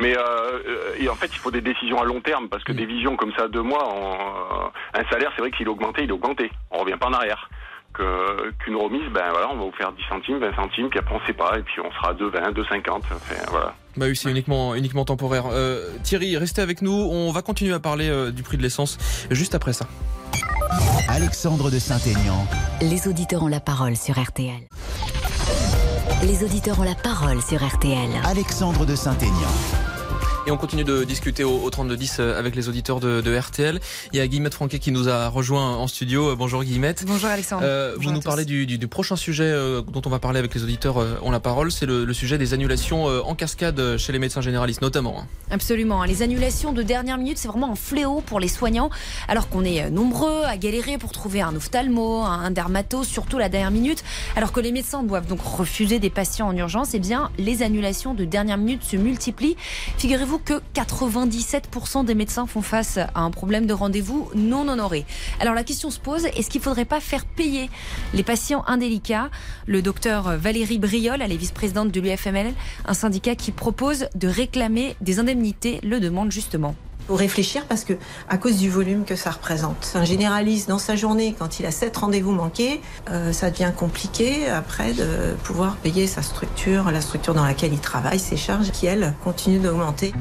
Mais 0.00 0.16
euh, 0.16 0.94
et 0.98 1.08
en 1.10 1.14
fait, 1.14 1.26
il 1.32 1.38
faut 1.38 1.50
des 1.50 1.60
décisions 1.60 2.00
à 2.00 2.04
long 2.04 2.20
terme 2.22 2.48
parce 2.48 2.64
que 2.64 2.72
Mm. 2.72 2.76
des 2.76 2.86
visions 2.86 3.16
comme 3.16 3.32
ça 3.36 3.42
à 3.44 3.48
deux 3.48 3.62
mois, 3.62 3.86
on, 3.94 4.98
un 4.98 5.04
salaire, 5.10 5.30
c'est 5.36 5.42
vrai 5.42 5.50
qu'il 5.50 5.68
augmenté, 5.68 6.02
il 6.04 6.12
augmenté. 6.12 6.50
On 6.70 6.78
revient 6.78 6.96
pas 6.98 7.06
en 7.08 7.12
arrière. 7.12 7.48
Qu'une 7.92 8.74
remise, 8.76 9.08
ben 9.12 9.30
voilà, 9.30 9.50
on 9.52 9.56
va 9.56 9.64
vous 9.66 9.72
faire 9.78 9.92
10 9.92 10.02
centimes, 10.08 10.38
20 10.38 10.56
centimes, 10.56 10.88
puis 10.88 10.98
après 10.98 11.14
on 11.14 11.24
sait 11.26 11.32
pas, 11.32 11.56
et 11.58 11.62
puis 11.62 11.80
on 11.80 11.92
sera 11.92 12.08
à 12.08 12.14
2,20, 12.14 12.52
2,50. 12.52 12.90
Enfin, 12.90 13.34
voilà. 13.50 13.72
Bah 13.96 14.06
oui, 14.08 14.16
c'est 14.16 14.30
uniquement, 14.30 14.74
uniquement 14.74 15.04
temporaire. 15.04 15.44
Euh, 15.50 15.90
Thierry, 16.02 16.36
restez 16.36 16.62
avec 16.62 16.82
nous. 16.82 16.92
On 16.92 17.30
va 17.30 17.42
continuer 17.42 17.72
à 17.74 17.80
parler 17.80 18.08
euh, 18.08 18.32
du 18.32 18.42
prix 18.42 18.56
de 18.56 18.62
l'essence 18.62 18.98
juste 19.30 19.54
après 19.54 19.72
ça. 19.72 19.86
Alexandre 21.08 21.70
de 21.70 21.78
Saint-Aignan. 21.78 22.46
Les 22.80 23.06
auditeurs 23.06 23.44
ont 23.44 23.48
la 23.48 23.60
parole 23.60 23.96
sur 23.96 24.20
RTL. 24.20 24.66
Les 26.22 26.42
auditeurs 26.42 26.80
ont 26.80 26.84
la 26.84 26.94
parole 26.94 27.40
sur 27.42 27.64
RTL. 27.64 28.10
Alexandre 28.24 28.84
de 28.84 28.96
Saint-Aignan. 28.96 29.83
Et 30.46 30.50
on 30.50 30.58
continue 30.58 30.84
de 30.84 31.04
discuter 31.04 31.42
au, 31.42 31.58
au 31.62 31.70
3210 31.70 32.16
euh, 32.20 32.38
avec 32.38 32.54
les 32.54 32.68
auditeurs 32.68 33.00
de, 33.00 33.22
de 33.22 33.34
RTL. 33.34 33.80
Il 34.12 34.18
y 34.18 34.20
a 34.20 34.26
Guillemette 34.26 34.52
Franquet 34.52 34.78
qui 34.78 34.92
nous 34.92 35.08
a 35.08 35.28
rejoint 35.30 35.76
en 35.76 35.86
studio. 35.86 36.28
Euh, 36.32 36.36
Bonjour 36.36 36.62
Guillemette. 36.62 37.04
Bonjour 37.06 37.30
Alexandre. 37.30 37.62
Euh, 37.64 37.94
Bonjour 37.96 38.10
vous 38.10 38.16
nous 38.18 38.20
parlez 38.20 38.44
du, 38.44 38.66
du- 38.66 38.76
du 38.76 38.86
prochain 38.86 39.16
sujet 39.16 39.44
euh, 39.44 39.80
dont 39.80 40.02
on 40.04 40.10
va 40.10 40.18
parler 40.18 40.38
avec 40.38 40.54
les 40.54 40.62
auditeurs 40.62 40.98
euh, 40.98 41.14
ont 41.22 41.30
la 41.30 41.40
parole, 41.40 41.72
c'est 41.72 41.86
le, 41.86 42.04
le 42.04 42.12
sujet 42.12 42.36
des 42.36 42.52
annulations 42.52 43.04
en 43.06 43.34
cascade 43.34 43.96
chez 43.96 44.12
les 44.12 44.18
médecins 44.18 44.42
généralistes 44.42 44.82
notamment. 44.82 45.20
hein. 45.20 45.26
Absolument. 45.50 46.04
Les 46.04 46.20
annulations 46.20 46.72
de 46.74 46.82
dernière 46.82 47.16
minute, 47.16 47.38
c'est 47.38 47.48
vraiment 47.48 47.72
un 47.72 47.76
fléau 47.76 48.20
pour 48.26 48.38
les 48.38 48.48
soignants, 48.48 48.90
alors 49.28 49.48
qu'on 49.48 49.64
est 49.64 49.88
nombreux 49.90 50.42
à 50.44 50.58
galérer 50.58 50.98
pour 50.98 51.12
trouver 51.12 51.40
un 51.40 51.56
ophtalmo, 51.56 52.20
un 52.22 52.50
dermato, 52.50 53.02
surtout 53.02 53.38
la 53.38 53.48
dernière 53.48 53.70
minute. 53.70 54.04
Alors 54.36 54.52
que 54.52 54.60
les 54.60 54.72
médecins 54.72 55.02
doivent 55.04 55.26
donc 55.26 55.40
refuser 55.40 55.98
des 55.98 56.10
patients 56.10 56.48
en 56.48 56.56
urgence, 56.56 56.90
eh 56.92 56.98
bien, 56.98 57.30
les 57.38 57.62
annulations 57.62 58.12
de 58.12 58.24
dernière 58.26 58.58
minute 58.58 58.82
se 58.84 58.96
multiplient. 58.96 59.56
Figurez-vous 59.96 60.33
que 60.38 60.60
97% 60.74 62.04
des 62.04 62.14
médecins 62.14 62.46
font 62.46 62.62
face 62.62 62.98
à 62.98 63.20
un 63.20 63.30
problème 63.30 63.66
de 63.66 63.72
rendez-vous 63.72 64.30
non 64.34 64.68
honoré. 64.68 65.04
Alors 65.40 65.54
la 65.54 65.64
question 65.64 65.90
se 65.90 66.00
pose, 66.00 66.26
est-ce 66.26 66.50
qu'il 66.50 66.60
ne 66.60 66.64
faudrait 66.64 66.84
pas 66.84 67.00
faire 67.00 67.24
payer 67.24 67.70
les 68.12 68.22
patients 68.22 68.64
indélicats? 68.66 69.30
Le 69.66 69.82
docteur 69.82 70.36
Valérie 70.36 70.78
Briol, 70.78 71.22
elle 71.22 71.32
est 71.32 71.36
vice-présidente 71.36 71.90
de 71.90 72.00
l'UFML, 72.00 72.52
un 72.86 72.94
syndicat 72.94 73.34
qui 73.34 73.52
propose 73.52 74.06
de 74.14 74.28
réclamer 74.28 74.96
des 75.00 75.18
indemnités, 75.18 75.80
le 75.82 76.00
demande 76.00 76.32
justement. 76.32 76.74
Faut 77.06 77.14
réfléchir 77.14 77.64
parce 77.66 77.84
que 77.84 77.94
à 78.28 78.38
cause 78.38 78.56
du 78.56 78.70
volume 78.70 79.04
que 79.04 79.16
ça 79.16 79.30
représente. 79.30 79.92
Un 79.94 80.04
généraliste 80.04 80.68
dans 80.68 80.78
sa 80.78 80.96
journée, 80.96 81.34
quand 81.38 81.60
il 81.60 81.66
a 81.66 81.70
sept 81.70 81.96
rendez-vous 81.96 82.32
manqués, 82.32 82.80
euh, 83.10 83.32
ça 83.32 83.50
devient 83.50 83.72
compliqué 83.76 84.48
après 84.48 84.92
de 84.92 85.34
pouvoir 85.42 85.76
payer 85.76 86.06
sa 86.06 86.22
structure, 86.22 86.90
la 86.90 87.00
structure 87.00 87.34
dans 87.34 87.44
laquelle 87.44 87.72
il 87.72 87.80
travaille, 87.80 88.18
ses 88.18 88.36
charges 88.36 88.70
qui 88.70 88.86
elles 88.86 89.14
continuent 89.22 89.60
d'augmenter. 89.60 90.12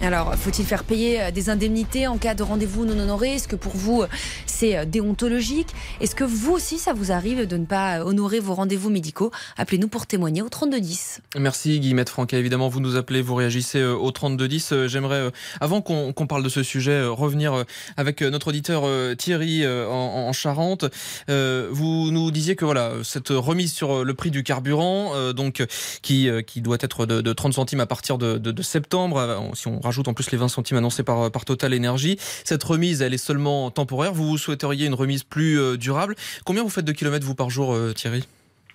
Alors, 0.00 0.36
faut-il 0.36 0.64
faire 0.64 0.84
payer 0.84 1.20
euh, 1.20 1.30
des 1.32 1.50
indemnités 1.50 2.06
en 2.06 2.18
cas 2.18 2.34
de 2.34 2.44
rendez-vous 2.44 2.84
non 2.84 2.96
honoré? 2.98 3.34
Est-ce 3.34 3.48
que 3.48 3.56
pour 3.56 3.76
vous, 3.76 4.02
euh, 4.02 4.06
c'est 4.46 4.76
euh, 4.76 4.84
déontologique? 4.84 5.66
Est-ce 6.00 6.14
que 6.14 6.22
vous 6.22 6.52
aussi, 6.52 6.78
ça 6.78 6.92
vous 6.92 7.10
arrive 7.10 7.48
de 7.48 7.56
ne 7.56 7.64
pas 7.66 8.04
honorer 8.04 8.38
vos 8.38 8.54
rendez-vous 8.54 8.90
médicaux? 8.90 9.32
Appelez-nous 9.56 9.88
pour 9.88 10.06
témoigner 10.06 10.40
au 10.40 10.48
3210. 10.48 11.20
Merci 11.36 11.80
Guillemette 11.80 12.10
Franquet. 12.10 12.36
Évidemment, 12.38 12.68
vous 12.68 12.78
nous 12.78 12.94
appelez, 12.94 13.22
vous 13.22 13.34
réagissez 13.34 13.82
au 13.82 14.08
3210. 14.12 14.70
Euh, 14.72 14.86
J'aimerais, 14.86 15.32
avant 15.60 15.82
qu'on 15.82 16.26
parle 16.28 16.44
de 16.44 16.48
ce 16.48 16.62
sujet, 16.62 17.04
revenir 17.04 17.64
avec 17.96 18.22
notre 18.22 18.48
auditeur 18.48 18.84
Thierry 19.16 19.66
en, 19.66 19.90
en 20.28 20.32
Charente. 20.32 20.84
Vous 21.28 22.10
nous 22.10 22.30
disiez 22.30 22.54
que 22.56 22.64
voilà, 22.64 22.92
cette 23.02 23.28
remise 23.30 23.72
sur 23.72 24.04
le 24.04 24.14
prix 24.14 24.30
du 24.30 24.42
carburant, 24.42 25.32
donc 25.32 25.64
qui 26.02 26.28
qui 26.46 26.60
doit 26.60 26.78
être 26.80 27.06
de, 27.06 27.20
de 27.20 27.32
30 27.32 27.54
centimes 27.54 27.80
à 27.80 27.86
partir 27.86 28.18
de, 28.18 28.38
de- 28.38 28.62
septembre, 28.62 29.50
si 29.54 29.66
on 29.68 29.80
rajoute 29.88 30.08
en 30.08 30.14
plus 30.14 30.30
les 30.30 30.38
20 30.38 30.48
centimes 30.48 30.76
annoncés 30.76 31.02
par 31.02 31.30
Total 31.44 31.72
Énergie, 31.72 32.16
cette 32.18 32.62
remise, 32.62 33.02
elle 33.02 33.14
est 33.14 33.18
seulement 33.18 33.70
temporaire. 33.70 34.12
Vous 34.12 34.36
souhaiteriez 34.36 34.86
une 34.86 34.94
remise 34.94 35.24
plus 35.24 35.58
euh, 35.58 35.76
durable. 35.76 36.14
Combien 36.44 36.62
vous 36.62 36.68
faites 36.68 36.84
de 36.84 36.92
kilomètres 36.92 37.26
vous 37.26 37.34
par 37.34 37.50
jour, 37.50 37.74
euh, 37.74 37.92
Thierry? 37.92 38.24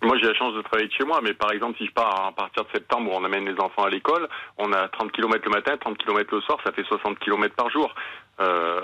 Moi, 0.02 0.18
j'ai 0.20 0.28
la 0.28 0.34
chance 0.34 0.54
de 0.54 0.62
travailler 0.62 0.90
de 0.90 0.94
chez 0.94 1.06
moi, 1.06 1.22
mais 1.24 1.34
par 1.34 1.52
exemple, 1.52 1.78
si 1.78 1.86
je 1.86 1.92
pars 1.94 2.26
à 2.28 2.32
partir 2.34 2.66
de 2.66 2.70
septembre 2.74 3.12
où 3.12 3.16
on 3.16 3.24
amène 3.24 3.46
les 3.46 3.58
enfants 3.62 3.84
à 3.84 3.90
l'école, 3.90 4.28
on 4.58 4.74
a 4.74 4.90
30 4.90 5.14
km 5.14 5.46
le 5.46 5.52
matin, 5.52 5.78
30 5.80 5.98
km 5.98 6.36
le 6.36 6.42
soir, 6.42 6.58
ça 6.66 6.74
fait 6.74 6.84
60 6.84 7.20
km 7.20 7.56
par 7.56 7.70
jour. 7.70 7.94
Euh, 8.42 8.82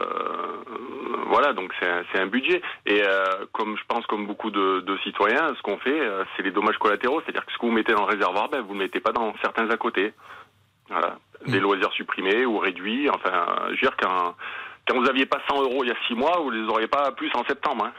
voilà, 1.28 1.52
donc 1.52 1.74
c'est 1.82 2.20
un, 2.22 2.28
budget. 2.28 2.62
Et 2.86 3.02
comme 3.52 3.76
je 3.76 3.84
pense, 3.90 4.06
comme 4.06 4.28
beaucoup 4.28 4.50
de, 4.50 4.98
citoyens, 5.04 5.54
ce 5.58 5.62
qu'on 5.62 5.78
fait, 5.80 6.00
c'est 6.38 6.44
les 6.44 6.52
dommages 6.52 6.78
collatéraux. 6.78 7.22
C'est-à-dire 7.26 7.46
que 7.46 7.52
ce 7.52 7.58
que 7.58 7.66
vous 7.66 7.74
mettez 7.74 7.92
dans 7.92 8.06
le 8.06 8.14
réservoir, 8.14 8.48
ben, 8.48 8.62
vous 8.62 8.74
ne 8.74 8.80
le 8.80 8.86
mettez 8.86 9.02
pas 9.02 9.12
dans 9.12 9.34
certains 9.42 9.70
à 9.70 9.76
côté. 9.76 10.14
Voilà. 10.90 11.18
Des 11.46 11.60
Mm. 11.60 11.64
loisirs 11.64 11.92
supprimés 11.94 12.46
ou 12.46 12.58
réduits. 12.60 13.10
Enfin, 13.10 13.46
je 13.68 13.72
veux 13.72 13.78
dire, 13.78 13.96
quand, 13.98 14.36
quand 14.88 15.00
vous 15.00 15.08
aviez 15.10 15.26
pas 15.26 15.40
100 15.50 15.62
euros 15.62 15.84
il 15.84 15.88
y 15.90 15.92
a 15.92 15.96
6 16.08 16.16
mois, 16.16 16.38
vous 16.42 16.50
les 16.52 16.68
auriez 16.68 16.88
pas 16.88 17.12
plus 17.12 17.32
en 17.36 17.44
septembre. 17.46 17.86
hein. 17.86 17.94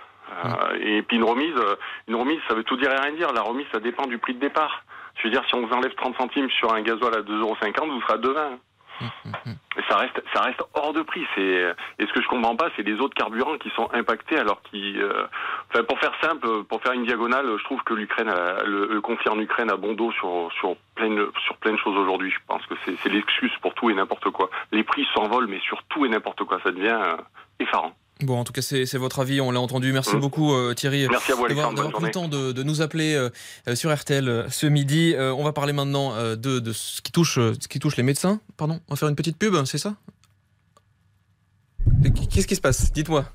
Euh, 0.44 0.78
et 0.80 1.02
puis 1.02 1.16
une 1.16 1.24
remise, 1.24 1.56
euh, 1.56 1.74
une 2.06 2.14
remise, 2.16 2.38
ça 2.48 2.54
veut 2.54 2.62
tout 2.64 2.76
dire 2.76 2.92
et 2.92 2.96
rien 3.00 3.12
dire. 3.12 3.32
La 3.32 3.42
remise, 3.42 3.66
ça 3.72 3.80
dépend 3.80 4.06
du 4.06 4.18
prix 4.18 4.34
de 4.34 4.40
départ. 4.40 4.84
Je 5.16 5.24
veux 5.24 5.30
dire, 5.30 5.42
si 5.48 5.54
on 5.56 5.66
vous 5.66 5.72
enlève 5.74 5.92
30 5.94 6.16
centimes 6.16 6.48
sur 6.50 6.72
un 6.72 6.82
gasoil 6.82 7.14
à 7.14 7.22
2,50 7.22 7.78
euros, 7.80 7.92
vous 7.92 8.00
serez 8.02 8.14
à 8.14 8.18
2,20. 8.18 8.58
Ça 9.88 9.96
reste, 9.96 10.22
ça 10.34 10.42
reste 10.42 10.62
hors 10.74 10.92
de 10.92 11.02
prix. 11.02 11.26
C'est, 11.34 11.74
et 11.98 12.06
ce 12.06 12.12
que 12.12 12.22
je 12.22 12.28
comprends 12.28 12.56
pas, 12.56 12.68
c'est 12.76 12.82
les 12.82 13.00
autres 13.00 13.14
carburants 13.14 13.58
qui 13.58 13.70
sont 13.70 13.88
impactés 13.92 14.38
alors 14.38 14.62
qu'ils, 14.62 15.00
euh, 15.00 15.26
enfin, 15.70 15.84
pour 15.84 15.98
faire 15.98 16.12
simple, 16.22 16.64
pour 16.64 16.82
faire 16.82 16.92
une 16.92 17.04
diagonale, 17.04 17.46
je 17.58 17.64
trouve 17.64 17.82
que 17.82 17.94
l'Ukraine, 17.94 18.32
le, 18.66 18.86
le 18.86 19.00
conflit 19.00 19.30
en 19.30 19.38
Ukraine 19.38 19.70
a 19.70 19.76
bon 19.76 19.94
dos 19.94 20.12
sur, 20.12 20.50
sur 20.58 20.76
plein, 20.94 21.14
sur 21.44 21.56
plein 21.56 21.72
de 21.72 21.78
choses 21.78 21.96
aujourd'hui. 21.96 22.30
Je 22.30 22.38
pense 22.46 22.64
que 22.66 22.74
c'est, 22.84 22.96
c'est 23.02 23.08
l'excuse 23.08 23.52
pour 23.62 23.74
tout 23.74 23.90
et 23.90 23.94
n'importe 23.94 24.30
quoi. 24.30 24.50
Les 24.72 24.84
prix 24.84 25.06
s'envolent, 25.14 25.48
mais 25.48 25.60
sur 25.60 25.82
tout 25.84 26.04
et 26.04 26.08
n'importe 26.08 26.44
quoi. 26.44 26.60
Ça 26.62 26.70
devient 26.70 26.98
euh, 27.00 27.16
effarant. 27.58 27.94
Bon, 28.22 28.38
en 28.38 28.44
tout 28.44 28.52
cas, 28.52 28.62
c'est 28.62 28.94
votre 28.96 29.20
avis, 29.20 29.40
on 29.40 29.50
l'a 29.50 29.60
entendu. 29.60 29.92
Merci 29.92 30.14
Mhm. 30.14 30.20
beaucoup, 30.20 30.52
euh, 30.54 30.74
Thierry. 30.74 31.06
Merci 31.08 31.32
à 31.32 31.34
vous, 31.34 31.48
d'avoir 31.48 31.72
pris 31.92 32.04
le 32.04 32.10
temps 32.10 32.28
de, 32.28 32.52
de 32.52 32.62
nous 32.62 32.82
appeler 32.82 33.14
euh, 33.14 33.30
euh, 33.68 33.74
sur 33.74 33.94
RTL 33.94 34.28
euh, 34.28 34.48
ce 34.50 34.66
midi. 34.66 35.14
On 35.18 35.42
va 35.44 35.52
parler 35.52 35.72
maintenant 35.72 36.14
de, 36.14 36.34
de 36.58 36.72
ce, 36.72 37.00
qui 37.00 37.12
touche, 37.12 37.34
ce 37.36 37.68
qui 37.68 37.78
touche 37.78 37.96
les 37.96 38.02
médecins. 38.02 38.40
Pardon, 38.56 38.80
on 38.88 38.94
va 38.94 38.96
faire 38.98 39.08
une 39.08 39.16
petite 39.16 39.36
pub, 39.38 39.54
c'est 39.64 39.78
ça? 39.78 39.94
Qu'est-ce 42.30 42.46
qui 42.46 42.56
se 42.56 42.60
passe? 42.60 42.92
Dites-moi. 42.92 43.26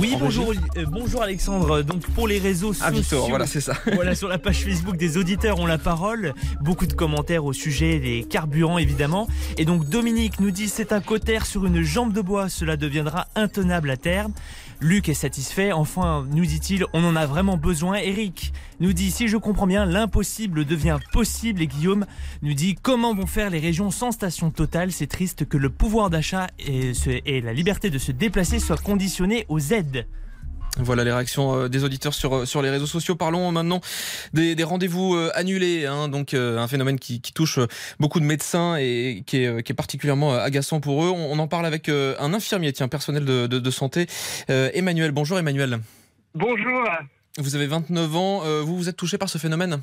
Oui, 0.00 0.16
bonjour, 0.18 0.52
euh, 0.76 0.84
bonjour 0.88 1.22
Alexandre. 1.22 1.82
Donc 1.82 2.06
pour 2.14 2.26
les 2.26 2.38
réseaux 2.38 2.72
Ah, 2.80 2.88
sociaux, 2.88 3.00
Victor, 3.00 3.28
voilà, 3.28 3.46
c'est 3.46 3.60
ça. 3.60 3.74
voilà, 3.92 4.14
sur 4.14 4.28
la 4.28 4.38
page 4.38 4.64
Facebook 4.64 4.96
des 4.96 5.18
auditeurs 5.18 5.58
ont 5.58 5.66
la 5.66 5.76
parole. 5.76 6.32
Beaucoup 6.62 6.86
de 6.86 6.94
commentaires 6.94 7.44
au 7.44 7.52
sujet 7.52 7.98
des 7.98 8.24
carburants 8.24 8.78
évidemment. 8.78 9.28
Et 9.58 9.64
donc 9.66 9.86
Dominique 9.88 10.40
nous 10.40 10.50
dit 10.50 10.68
c'est 10.68 10.92
un 10.92 11.00
cotère 11.00 11.44
sur 11.44 11.66
une 11.66 11.82
jambe 11.82 12.12
de 12.12 12.22
bois, 12.22 12.48
cela 12.48 12.76
deviendra 12.76 13.28
intenable 13.34 13.90
à 13.90 13.96
terme. 13.96 14.32
Luc 14.80 15.08
est 15.08 15.14
satisfait. 15.14 15.72
Enfin, 15.72 16.26
nous 16.30 16.44
dit-il, 16.44 16.84
on 16.92 17.04
en 17.04 17.16
a 17.16 17.26
vraiment 17.26 17.56
besoin. 17.56 17.96
Eric 17.96 18.52
nous 18.80 18.92
dit 18.92 19.10
si 19.10 19.28
je 19.28 19.36
comprends 19.36 19.66
bien, 19.66 19.86
l'impossible 19.86 20.64
devient 20.64 20.98
possible. 21.12 21.62
Et 21.62 21.66
Guillaume 21.66 22.06
nous 22.42 22.54
dit 22.54 22.74
comment 22.74 23.14
vont 23.14 23.26
faire 23.26 23.50
les 23.50 23.58
régions 23.58 23.90
sans 23.90 24.12
station 24.12 24.50
totale? 24.50 24.92
C'est 24.92 25.06
triste 25.06 25.46
que 25.46 25.56
le 25.56 25.70
pouvoir 25.70 26.10
d'achat 26.10 26.48
et, 26.58 26.92
la 27.40 27.52
liberté 27.52 27.90
de 27.90 27.98
se 27.98 28.12
déplacer 28.12 28.58
soient 28.58 28.76
conditionnés 28.76 29.46
aux 29.48 29.60
aides. 29.60 30.06
Voilà 30.78 31.04
les 31.04 31.12
réactions 31.12 31.54
euh, 31.56 31.68
des 31.68 31.84
auditeurs 31.84 32.12
sur, 32.12 32.34
euh, 32.34 32.44
sur 32.44 32.60
les 32.60 32.70
réseaux 32.70 32.86
sociaux. 32.86 33.16
Parlons 33.16 33.50
maintenant 33.50 33.80
des, 34.34 34.54
des 34.54 34.64
rendez-vous 34.64 35.14
euh, 35.14 35.30
annulés, 35.34 35.86
hein, 35.86 36.08
donc 36.08 36.34
un 36.34 36.68
phénomène 36.68 36.98
qui, 36.98 37.20
qui 37.20 37.32
touche 37.32 37.58
beaucoup 37.98 38.20
de 38.20 38.24
médecins 38.24 38.76
et 38.76 39.22
qui 39.26 39.38
est, 39.38 39.62
qui 39.62 39.72
est 39.72 39.74
particulièrement 39.74 40.34
agaçant 40.34 40.80
pour 40.80 41.04
eux. 41.04 41.08
On, 41.08 41.32
on 41.32 41.38
en 41.38 41.48
parle 41.48 41.66
avec 41.66 41.88
un 41.88 42.34
infirmier, 42.34 42.72
tiens, 42.72 42.88
personnel 42.88 43.24
de, 43.24 43.46
de, 43.46 43.58
de 43.58 43.70
santé, 43.70 44.06
euh, 44.50 44.70
Emmanuel. 44.74 45.12
Bonjour 45.12 45.38
Emmanuel. 45.38 45.78
Bonjour. 46.34 46.84
Vous 47.38 47.54
avez 47.54 47.66
29 47.66 48.16
ans, 48.16 48.40
vous 48.62 48.76
vous 48.76 48.88
êtes 48.88 48.96
touché 48.96 49.18
par 49.18 49.28
ce 49.28 49.38
phénomène? 49.38 49.80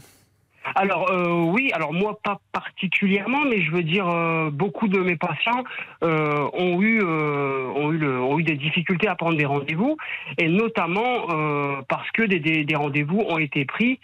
Alors 0.76 1.12
euh, 1.12 1.44
oui, 1.52 1.72
alors 1.74 1.94
moi 1.94 2.20
pas 2.24 2.40
particulièrement, 2.52 3.42
mais 3.46 3.62
je 3.62 3.72
veux 3.72 3.84
dire 3.84 4.08
euh, 4.10 4.50
beaucoup 4.50 4.88
de 4.88 5.00
mes 5.00 5.16
patients 5.16 5.64
euh, 6.04 6.50
ont 6.54 6.82
eu 6.82 7.02
euh, 7.04 7.68
ont 7.76 7.92
eu 7.92 7.98
le- 7.98 8.22
ont 8.22 8.40
eu 8.40 8.44
des 8.44 8.56
difficultés 8.56 9.08
à 9.08 9.16
prendre 9.16 9.38
des 9.38 9.46
rendez-vous 9.46 9.98
et 10.38 10.48
notamment 10.48 11.30
euh, 11.30 11.82
parce 11.88 12.10
que 12.12 12.24
des, 12.24 12.76
rendez-vous 12.76 13.20
ont 13.20 13.38
été 13.38 13.66
pris 13.66 14.00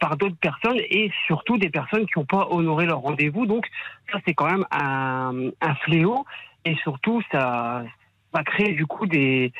par 0.00 0.16
d'autres 0.16 0.36
personnes 0.36 0.78
et 0.90 1.10
surtout 1.26 1.58
des 1.58 1.68
personnes 1.68 2.06
qui 2.06 2.18
n'ont 2.18 2.24
pas 2.24 2.48
honoré 2.50 2.86
leur 2.86 3.00
rendez-vous. 3.00 3.46
Donc 3.46 3.66
ça 4.10 4.18
c'est 4.26 4.34
quand 4.34 4.50
même 4.50 4.64
un, 4.70 5.50
un 5.60 5.74
fléau 5.84 6.24
et 6.64 6.74
surtout 6.76 7.22
ça 7.30 7.84
ça 8.34 8.42
crée 8.42 8.72
du 8.72 8.86
coup 8.86 9.06
des 9.06 9.52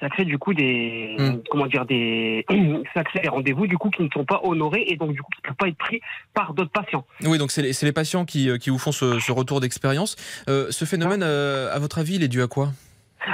ça 0.00 0.08
crée 0.08 0.24
du 0.24 0.38
coup 0.38 0.54
des 0.54 1.16
comment 1.50 1.66
dire 1.66 1.84
des 1.86 2.44
ça 2.94 3.04
crée 3.04 3.20
des 3.20 3.28
rendez-vous 3.28 3.66
du 3.66 3.78
coup 3.78 3.90
qui 3.90 4.02
ne 4.02 4.08
sont 4.10 4.24
pas 4.24 4.40
honorés 4.44 4.84
et 4.86 4.96
donc 4.96 5.12
du 5.12 5.22
coup 5.22 5.30
qui 5.34 5.42
ne 5.42 5.48
peuvent 5.48 5.56
pas 5.56 5.68
être 5.68 5.78
pris 5.78 6.00
par 6.34 6.54
d'autres 6.54 6.70
patients. 6.70 7.04
Oui, 7.22 7.38
donc 7.38 7.50
c'est 7.50 7.62
les, 7.62 7.92
patients 7.92 8.24
qui, 8.24 8.48
euh, 8.48 8.58
qui 8.58 8.70
vous 8.70 8.78
font 8.78 8.92
ce, 8.92 9.18
ce 9.18 9.32
retour 9.32 9.60
d'expérience. 9.60 10.16
Euh, 10.48 10.66
ce 10.70 10.84
phénomène, 10.84 11.22
euh, 11.22 11.74
à 11.74 11.78
votre 11.78 11.98
avis, 11.98 12.16
il 12.16 12.22
est 12.22 12.28
dû 12.28 12.42
à 12.42 12.46
quoi? 12.46 12.72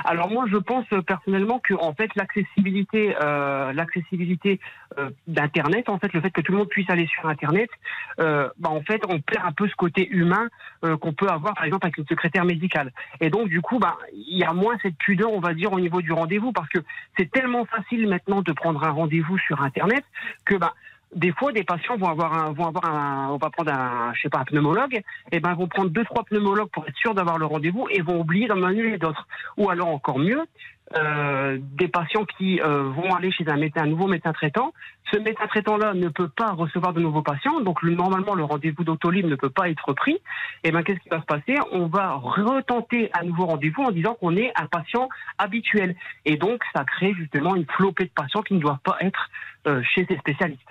Alors 0.04 0.30
moi, 0.30 0.44
je 0.50 0.56
pense 0.56 0.84
euh, 0.92 1.02
personnellement 1.02 1.58
que 1.58 1.74
en 1.74 1.94
fait 1.94 2.10
l'accessibilité, 2.14 3.16
euh, 3.20 3.72
l'accessibilité 3.72 4.60
euh, 4.98 5.10
d'Internet, 5.26 5.88
en 5.88 5.98
fait 5.98 6.12
le 6.12 6.20
fait 6.20 6.30
que 6.30 6.40
tout 6.40 6.52
le 6.52 6.58
monde 6.58 6.68
puisse 6.68 6.88
aller 6.90 7.06
sur 7.06 7.28
Internet, 7.28 7.70
euh, 8.20 8.48
bah, 8.58 8.70
en 8.70 8.82
fait 8.82 9.02
on 9.08 9.20
perd 9.20 9.46
un 9.46 9.52
peu 9.52 9.68
ce 9.68 9.74
côté 9.74 10.08
humain 10.08 10.48
euh, 10.84 10.96
qu'on 10.96 11.12
peut 11.12 11.28
avoir 11.28 11.54
par 11.54 11.64
exemple 11.64 11.86
avec 11.86 11.98
une 11.98 12.06
secrétaire 12.06 12.44
médicale. 12.44 12.92
Et 13.20 13.30
donc 13.30 13.48
du 13.48 13.60
coup, 13.60 13.78
bah 13.78 13.96
il 14.12 14.38
y 14.38 14.44
a 14.44 14.52
moins 14.52 14.76
cette 14.82 14.96
pudeur, 14.96 15.32
on 15.32 15.40
va 15.40 15.54
dire, 15.54 15.72
au 15.72 15.80
niveau 15.80 16.02
du 16.02 16.12
rendez-vous 16.12 16.52
parce 16.52 16.68
que 16.68 16.78
c'est 17.16 17.30
tellement 17.30 17.64
facile 17.64 18.08
maintenant 18.08 18.42
de 18.42 18.52
prendre 18.52 18.82
un 18.84 18.90
rendez-vous 18.90 19.38
sur 19.38 19.62
Internet 19.62 20.04
que 20.44 20.54
bah 20.54 20.74
des 21.14 21.32
fois, 21.32 21.52
des 21.52 21.64
patients 21.64 21.96
vont 21.96 22.08
avoir 22.08 22.34
un, 22.34 22.52
vont 22.52 22.66
avoir 22.66 22.84
un, 22.84 23.28
on 23.30 23.38
va 23.38 23.50
prendre 23.50 23.72
un, 23.72 24.12
je 24.14 24.22
sais 24.22 24.28
pas, 24.28 24.40
un 24.40 24.44
pneumologue, 24.44 25.00
et 25.32 25.40
ben, 25.40 25.54
vont 25.54 25.68
prendre 25.68 25.90
deux, 25.90 26.04
trois 26.04 26.24
pneumologues 26.24 26.70
pour 26.70 26.86
être 26.86 26.96
sûr 26.96 27.14
d'avoir 27.14 27.38
le 27.38 27.46
rendez-vous 27.46 27.86
et 27.90 28.02
vont 28.02 28.20
oublier 28.20 28.46
d'en 28.46 28.62
annuler 28.62 28.98
d'autres. 28.98 29.26
Ou 29.56 29.70
alors, 29.70 29.88
encore 29.88 30.18
mieux, 30.18 30.42
euh, 30.96 31.58
des 31.60 31.88
patients 31.88 32.24
qui 32.24 32.60
euh, 32.60 32.84
vont 32.84 33.14
aller 33.14 33.30
chez 33.30 33.46
un 33.48 33.56
médecin, 33.56 33.82
un 33.82 33.86
nouveau 33.86 34.06
médecin 34.06 34.32
traitant. 34.32 34.72
Ce 35.12 35.18
médecin 35.18 35.46
traitant-là 35.46 35.92
ne 35.94 36.08
peut 36.08 36.28
pas 36.28 36.52
recevoir 36.52 36.92
de 36.92 37.00
nouveaux 37.00 37.22
patients, 37.22 37.60
donc 37.60 37.82
le- 37.82 37.94
normalement 37.94 38.34
le 38.34 38.44
rendez-vous 38.44 38.84
d'autolib 38.84 39.26
ne 39.26 39.34
peut 39.34 39.50
pas 39.50 39.68
être 39.68 39.92
pris. 39.92 40.18
Et 40.64 40.70
ben 40.70 40.82
qu'est-ce 40.82 41.00
qui 41.00 41.08
va 41.10 41.20
se 41.20 41.26
passer? 41.26 41.56
On 41.72 41.86
va 41.86 42.14
retenter 42.14 43.10
un 43.18 43.24
nouveau 43.24 43.46
rendez-vous 43.46 43.82
en 43.82 43.90
disant 43.90 44.14
qu'on 44.14 44.36
est 44.36 44.50
un 44.56 44.66
patient 44.66 45.08
habituel. 45.36 45.94
Et 46.24 46.36
donc 46.36 46.62
ça 46.74 46.84
crée 46.84 47.12
justement 47.14 47.54
une 47.54 47.66
flopée 47.66 48.04
de 48.04 48.10
patients 48.10 48.42
qui 48.42 48.54
ne 48.54 48.60
doivent 48.60 48.78
pas 48.82 48.96
être 49.00 49.28
euh, 49.66 49.82
chez 49.82 50.06
ces 50.06 50.16
spécialistes. 50.16 50.62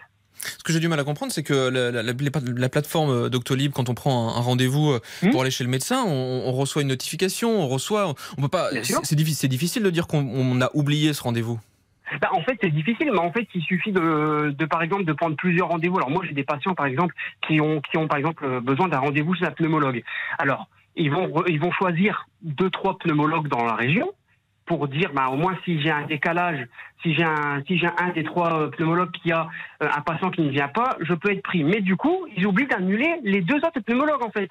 Ce 0.42 0.64
que 0.64 0.72
j'ai 0.74 0.80
du 0.80 0.88
mal 0.88 1.00
à 1.00 1.04
comprendre, 1.04 1.32
c'est 1.32 1.44
que 1.44 1.54
la, 1.70 1.92
la- 1.92 2.04
la- 2.04 2.14
la 2.56 2.70
plateforme 2.70 3.10
euh, 3.10 3.30
Doctolib, 3.30 3.72
quand 3.74 3.90
on 3.90 3.94
prend 3.96 4.30
un, 4.30 4.38
un 4.38 4.42
rendez-vous 4.42 4.92
euh, 4.92 5.00
Hmm 5.24 5.32
pour 5.32 5.42
aller 5.42 5.52
chez 5.52 5.64
le 5.64 5.70
médecin, 5.70 6.04
on, 6.06 6.44
on 6.46 6.52
reçoit 6.52 6.82
une 6.82 6.88
notification, 6.90 7.60
on 7.62 7.68
reçoit, 7.68 8.14
on 8.38 8.42
peut 8.42 8.48
pas. 8.48 8.70
C'est 9.04 9.16
difficile, 9.16 9.36
c'est 9.36 9.48
difficile 9.48 9.84
de 9.84 9.90
dire 9.90 10.08
qu'on 10.08 10.20
on 10.20 10.62
a 10.62 10.70
oublié 10.74 11.14
ce 11.14 11.24
rendez-vous. 11.24 11.60
Bah, 12.22 12.30
en 12.32 12.42
fait, 12.42 12.58
c'est 12.62 12.70
difficile, 12.72 13.10
mais 13.12 13.20
en 13.20 13.32
fait, 13.34 13.46
il 13.54 13.62
suffit 13.62 13.92
de, 13.92 14.52
de 14.58 14.66
par 14.66 14.82
exemple, 14.82 15.04
de 15.04 15.12
prendre 15.12 15.36
plusieurs 15.36 15.68
rendez-vous. 15.68 15.98
Alors 15.98 16.10
moi, 16.10 16.24
j'ai 16.26 16.34
des 16.34 16.46
patients, 16.46 16.74
par 16.74 16.86
exemple, 16.86 17.14
qui 17.46 17.60
ont, 17.60 17.82
qui 17.82 17.98
ont 17.98 18.08
par 18.08 18.18
exemple, 18.18 18.46
euh, 18.46 18.62
besoin 18.62 18.88
d'un 18.88 19.00
rendez-vous 19.00 19.36
chez 19.36 19.46
un 19.46 19.52
pneumologue. 19.52 20.04
Alors, 20.40 20.68
ils 20.96 21.12
vont, 21.12 21.30
ils 21.48 21.60
vont 21.60 21.72
choisir 21.74 22.28
deux, 22.42 22.70
trois 22.70 22.98
pneumologues 22.98 23.50
dans 23.50 23.66
la 23.66 23.76
région 23.76 24.10
pour 24.68 24.88
dire, 24.88 25.12
bah, 25.14 25.30
au 25.32 25.38
moins, 25.38 25.58
si 25.66 25.82
j'ai 25.82 25.90
un 25.90 26.06
décalage, 26.06 26.68
si 27.02 27.16
j'ai 27.16 27.24
un, 27.24 27.64
si 27.66 27.78
j'ai 27.78 27.88
un 27.88 28.10
des 28.14 28.24
trois 28.24 28.54
euh, 28.54 28.68
pneumologues 28.68 29.12
qui 29.12 29.32
a 29.32 29.48
euh, 29.82 29.88
un 29.96 30.02
patient 30.02 30.30
qui 30.30 30.42
ne 30.42 30.50
vient 30.50 30.68
pas, 30.68 30.96
je 31.00 31.14
peux 31.14 31.32
être 31.32 31.42
pris. 31.42 31.64
Mais 31.64 31.82
du 31.82 31.96
coup, 31.96 32.28
ils 32.36 32.46
oublient 32.46 32.68
d'annuler 32.68 33.20
les 33.24 33.42
deux 33.42 33.58
autres 33.58 33.80
pneumologues, 33.80 34.24
en 34.24 34.32
fait. 34.32 34.50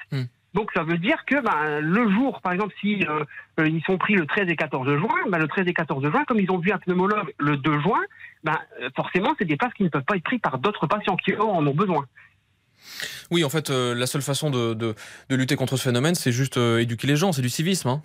Donc 0.56 0.70
ça 0.74 0.84
veut 0.84 0.96
dire 0.96 1.22
que 1.26 1.38
ben, 1.42 1.80
le 1.80 2.10
jour, 2.10 2.40
par 2.40 2.54
exemple, 2.54 2.74
si 2.80 3.04
euh, 3.06 3.24
euh, 3.60 3.68
ils 3.68 3.82
sont 3.84 3.98
pris 3.98 4.14
le 4.14 4.24
13 4.24 4.48
et 4.48 4.56
14 4.56 4.96
juin, 4.96 5.14
ben, 5.28 5.36
le 5.36 5.48
13 5.48 5.68
et 5.68 5.74
14 5.74 6.02
juin, 6.10 6.24
comme 6.26 6.40
ils 6.40 6.50
ont 6.50 6.56
vu 6.56 6.72
un 6.72 6.78
pneumologue 6.78 7.34
le 7.38 7.58
2 7.58 7.80
juin, 7.80 8.00
ben, 8.42 8.56
euh, 8.80 8.88
forcément, 8.96 9.34
c'est 9.38 9.44
des 9.44 9.58
places 9.58 9.74
qui 9.74 9.82
ne 9.82 9.90
peuvent 9.90 10.04
pas 10.04 10.16
être 10.16 10.24
prises 10.24 10.40
par 10.40 10.56
d'autres 10.56 10.86
patients 10.86 11.14
qui 11.16 11.32
eux, 11.32 11.42
en 11.42 11.66
ont 11.66 11.74
besoin. 11.74 12.06
Oui, 13.30 13.44
en 13.44 13.48
fait, 13.50 13.70
euh, 13.70 13.94
la 13.94 14.06
seule 14.06 14.22
façon 14.22 14.50
de, 14.50 14.74
de- 14.74 14.94
lutter 15.30 15.56
contre 15.56 15.76
ce 15.76 15.82
phénomène, 15.84 16.14
c'est 16.14 16.32
juste 16.32 16.56
euh, 16.56 16.78
éduquer 16.78 17.06
les 17.06 17.16
gens, 17.16 17.32
c'est 17.32 17.42
du 17.42 17.48
civisme. 17.48 17.88
hein. 17.88 18.02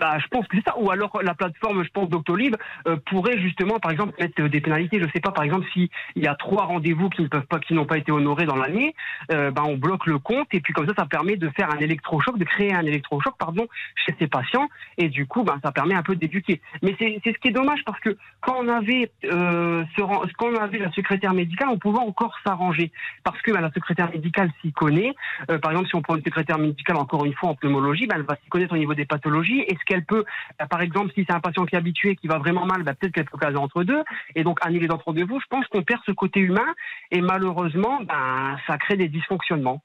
Bah, 0.00 0.18
je 0.18 0.26
pense 0.28 0.46
que 0.48 0.56
c'est 0.56 0.64
ça. 0.64 0.76
Ou 0.78 0.90
alors 0.90 1.20
la 1.22 1.34
plateforme, 1.34 1.84
je 1.84 1.90
pense, 1.90 2.08
Doctolib 2.08 2.56
euh, 2.88 2.96
pourrait 3.06 3.38
justement, 3.38 3.78
par 3.78 3.92
exemple, 3.92 4.14
mettre 4.18 4.40
euh, 4.42 4.48
des 4.48 4.60
pénalités. 4.60 4.98
Je 5.00 5.06
sais 5.12 5.20
pas, 5.20 5.30
par 5.30 5.44
exemple, 5.44 5.66
s'il 5.72 5.88
y 6.16 6.26
a 6.26 6.34
trois 6.34 6.64
rendez-vous 6.64 7.08
qui 7.10 7.22
ne 7.22 7.28
peuvent 7.28 7.46
pas, 7.46 7.60
qui 7.60 7.74
n'ont 7.74 7.84
pas 7.84 7.98
été 7.98 8.10
honorés 8.10 8.46
dans 8.46 8.56
l'année, 8.56 8.94
ben, 9.28 9.62
on 9.64 9.76
bloque 9.76 10.06
le 10.06 10.18
compte 10.18 10.48
et 10.52 10.60
puis 10.60 10.72
comme 10.72 10.86
ça, 10.88 10.94
ça 10.96 11.06
permet 11.06 11.36
de 11.36 11.48
faire 11.50 11.70
un 11.70 11.78
électrochoc, 11.78 12.36
de 12.38 12.44
créer 12.44 12.72
un 12.74 12.84
électrochoc, 12.84 13.34
pardon, 13.38 13.66
chez 14.04 14.14
ces 14.18 14.26
patients. 14.26 14.68
Et 14.98 15.08
du 15.08 15.26
coup, 15.26 15.44
ben, 15.44 15.60
ça 15.62 15.70
permet 15.70 15.94
un 15.94 16.02
peu 16.02 16.16
d'éduquer. 16.16 16.60
Mais 16.82 16.96
c'est, 16.98 17.20
ce 17.24 17.38
qui 17.38 17.48
est 17.48 17.52
dommage 17.52 17.80
parce 17.86 18.00
que 18.00 18.16
quand 18.40 18.56
on 18.58 18.68
avait 18.68 19.10
ce, 19.22 20.32
quand 20.36 20.46
on 20.48 20.56
avait 20.56 20.78
la 20.78 20.90
secrétaire 20.92 21.34
médicale, 21.34 21.68
on 21.70 21.78
pouvait 21.78 21.98
encore 22.00 22.34
s'arranger 22.44 22.90
parce 23.24 23.40
que 23.42 23.52
ben, 23.52 23.60
la 23.60 23.70
secrétaire 23.72 24.10
médicale 24.10 24.50
s'y 24.62 24.72
connaît. 24.72 25.12
Euh, 25.50 25.58
par 25.58 25.72
exemple, 25.72 25.88
si 25.88 25.94
on 25.96 26.00
prend 26.02 26.16
une 26.16 26.24
secrétaire 26.24 26.56
médicale 26.58 26.96
encore 26.96 27.24
une 27.26 27.34
fois 27.34 27.50
en 27.50 27.54
pneumologie, 27.54 28.06
ben, 28.06 28.16
elle 28.16 28.22
va 28.22 28.36
s'y 28.42 28.48
connaître 28.48 28.72
au 28.72 28.78
niveau 28.78 28.94
des 28.94 29.04
pathologies. 29.04 29.60
Est-ce 29.60 29.84
qu'elle 29.86 30.04
peut, 30.06 30.24
ben, 30.58 30.66
par 30.66 30.80
exemple, 30.80 31.10
si 31.14 31.24
c'est 31.28 31.34
un 31.34 31.40
patient 31.40 31.66
qui 31.66 31.74
est 31.74 31.78
habitué, 31.78 32.16
qui 32.16 32.28
va 32.28 32.38
vraiment 32.38 32.64
mal, 32.64 32.82
ben, 32.84 32.94
peut-être 32.94 33.12
qu'elle 33.12 33.26
peut 33.26 33.36
caser 33.38 33.56
entre 33.58 33.82
deux 33.84 34.02
et 34.34 34.44
donc 34.44 34.58
annuler 34.62 34.86
d'autres 34.88 35.04
rendez-vous. 35.04 35.38
Je 35.40 35.46
pense 35.50 35.66
qu'on 35.66 35.82
perd 35.82 36.00
ce 36.06 36.12
côté 36.12 36.40
humain 36.40 36.66
et 37.10 37.20
malheureusement, 37.20 38.00
ben, 38.04 38.56
ça 38.66 38.78
crée 38.78 38.96
des 38.96 39.08
dysfonctionnements. 39.08 39.82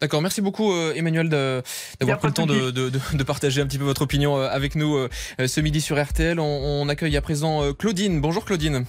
D'accord, 0.00 0.22
merci 0.22 0.40
beaucoup 0.40 0.72
euh, 0.72 0.94
Emmanuel 0.94 1.28
d'avoir 1.28 2.18
pris 2.18 2.28
le 2.28 2.32
temps 2.34 2.46
de, 2.46 2.70
de- 2.70 2.88
de- 2.88 3.16
de 3.18 3.22
partager 3.22 3.60
un 3.60 3.66
petit 3.66 3.76
peu 3.76 3.84
votre 3.84 4.00
opinion 4.02 4.38
euh, 4.38 4.48
avec 4.48 4.74
nous 4.74 4.96
euh, 4.96 5.08
ce 5.46 5.60
midi 5.60 5.82
sur 5.82 6.02
RTL. 6.02 6.40
On, 6.40 6.44
on 6.82 6.88
accueille 6.88 7.16
à 7.18 7.20
présent 7.20 7.74
Claudine. 7.74 8.20
Bonjour 8.22 8.46
Claudine. 8.46 8.86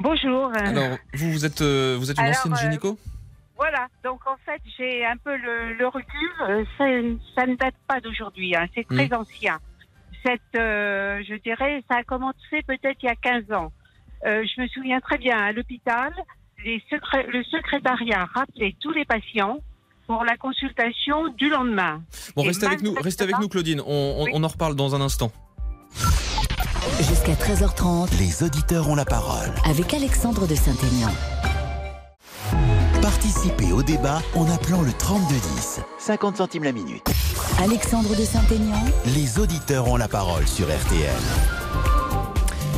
Bonjour. 0.00 0.50
Alors, 0.54 0.96
vous, 1.14 1.32
vous 1.32 1.44
êtes, 1.44 1.60
euh, 1.60 1.96
vous 1.98 2.10
êtes 2.10 2.18
une 2.18 2.24
Alors, 2.24 2.36
ancienne 2.38 2.52
euh, 2.54 2.56
gynéco 2.56 2.98
Voilà, 3.56 3.88
donc 4.04 4.20
en 4.26 4.36
fait 4.44 4.60
j'ai 4.78 5.04
un 5.04 5.16
peu 5.16 5.36
le, 5.36 5.74
le 5.74 5.86
recul. 5.88 6.30
Euh, 6.48 6.64
ça 7.36 7.46
ne 7.46 7.56
date 7.56 7.74
pas 7.86 8.00
d'aujourd'hui, 8.00 8.54
hein, 8.54 8.66
c'est 8.74 8.86
très 8.86 9.08
Mm. 9.08 9.14
ancien. 9.14 9.58
Cette, 10.24 10.40
euh, 10.56 11.22
je 11.28 11.34
dirais, 11.36 11.82
ça 11.90 11.98
a 11.98 12.02
commencé 12.04 12.62
peut-être 12.66 12.98
il 13.02 13.06
y 13.06 13.08
a 13.08 13.16
15 13.16 13.52
ans. 13.52 13.72
Euh, 14.26 14.44
je 14.44 14.60
me 14.62 14.68
souviens 14.68 15.00
très 15.00 15.18
bien 15.18 15.36
à 15.38 15.52
l'hôpital, 15.52 16.12
secré- 16.90 17.26
le 17.28 17.42
secrétariat 17.44 18.24
rappelait 18.34 18.74
tous 18.80 18.90
les 18.92 19.04
patients 19.04 19.58
pour 20.06 20.24
la 20.24 20.36
consultation 20.36 21.28
du 21.28 21.48
lendemain. 21.50 22.02
Bon, 22.34 22.42
restez 22.42 22.66
avec 22.66 22.82
nous, 22.82 22.94
restez 22.94 23.24
avec 23.24 23.38
nous, 23.38 23.48
Claudine. 23.48 23.80
On, 23.86 24.16
on- 24.20 24.26
on 24.32 24.42
en 24.44 24.48
reparle 24.48 24.74
dans 24.74 24.94
un 24.94 25.00
instant. 25.00 25.30
Jusqu'à 26.96 27.34
13h30 27.34 28.08
Les 28.18 28.42
auditeurs 28.42 28.88
ont 28.88 28.94
la 28.96 29.04
parole. 29.04 29.52
avec 29.64 29.94
Alexandre 29.94 30.46
de 30.46 30.54
Saint-Aignan. 30.54 31.10
Participez 33.00 33.72
au 33.72 33.82
débat 33.82 34.20
en 34.34 34.50
appelant 34.50 34.82
le 34.82 34.92
3210. 34.92 35.80
50 35.98 36.36
centimes 36.38 36.64
la 36.64 36.72
minute. 36.72 37.06
Alexandre 37.62 38.10
de 38.16 38.24
Saint-Aignan. 38.24 38.82
Les 39.14 39.38
auditeurs 39.38 39.88
ont 39.88 39.96
la 39.96 40.08
parole 40.08 40.46
sur 40.48 40.66
RTL. 40.66 41.12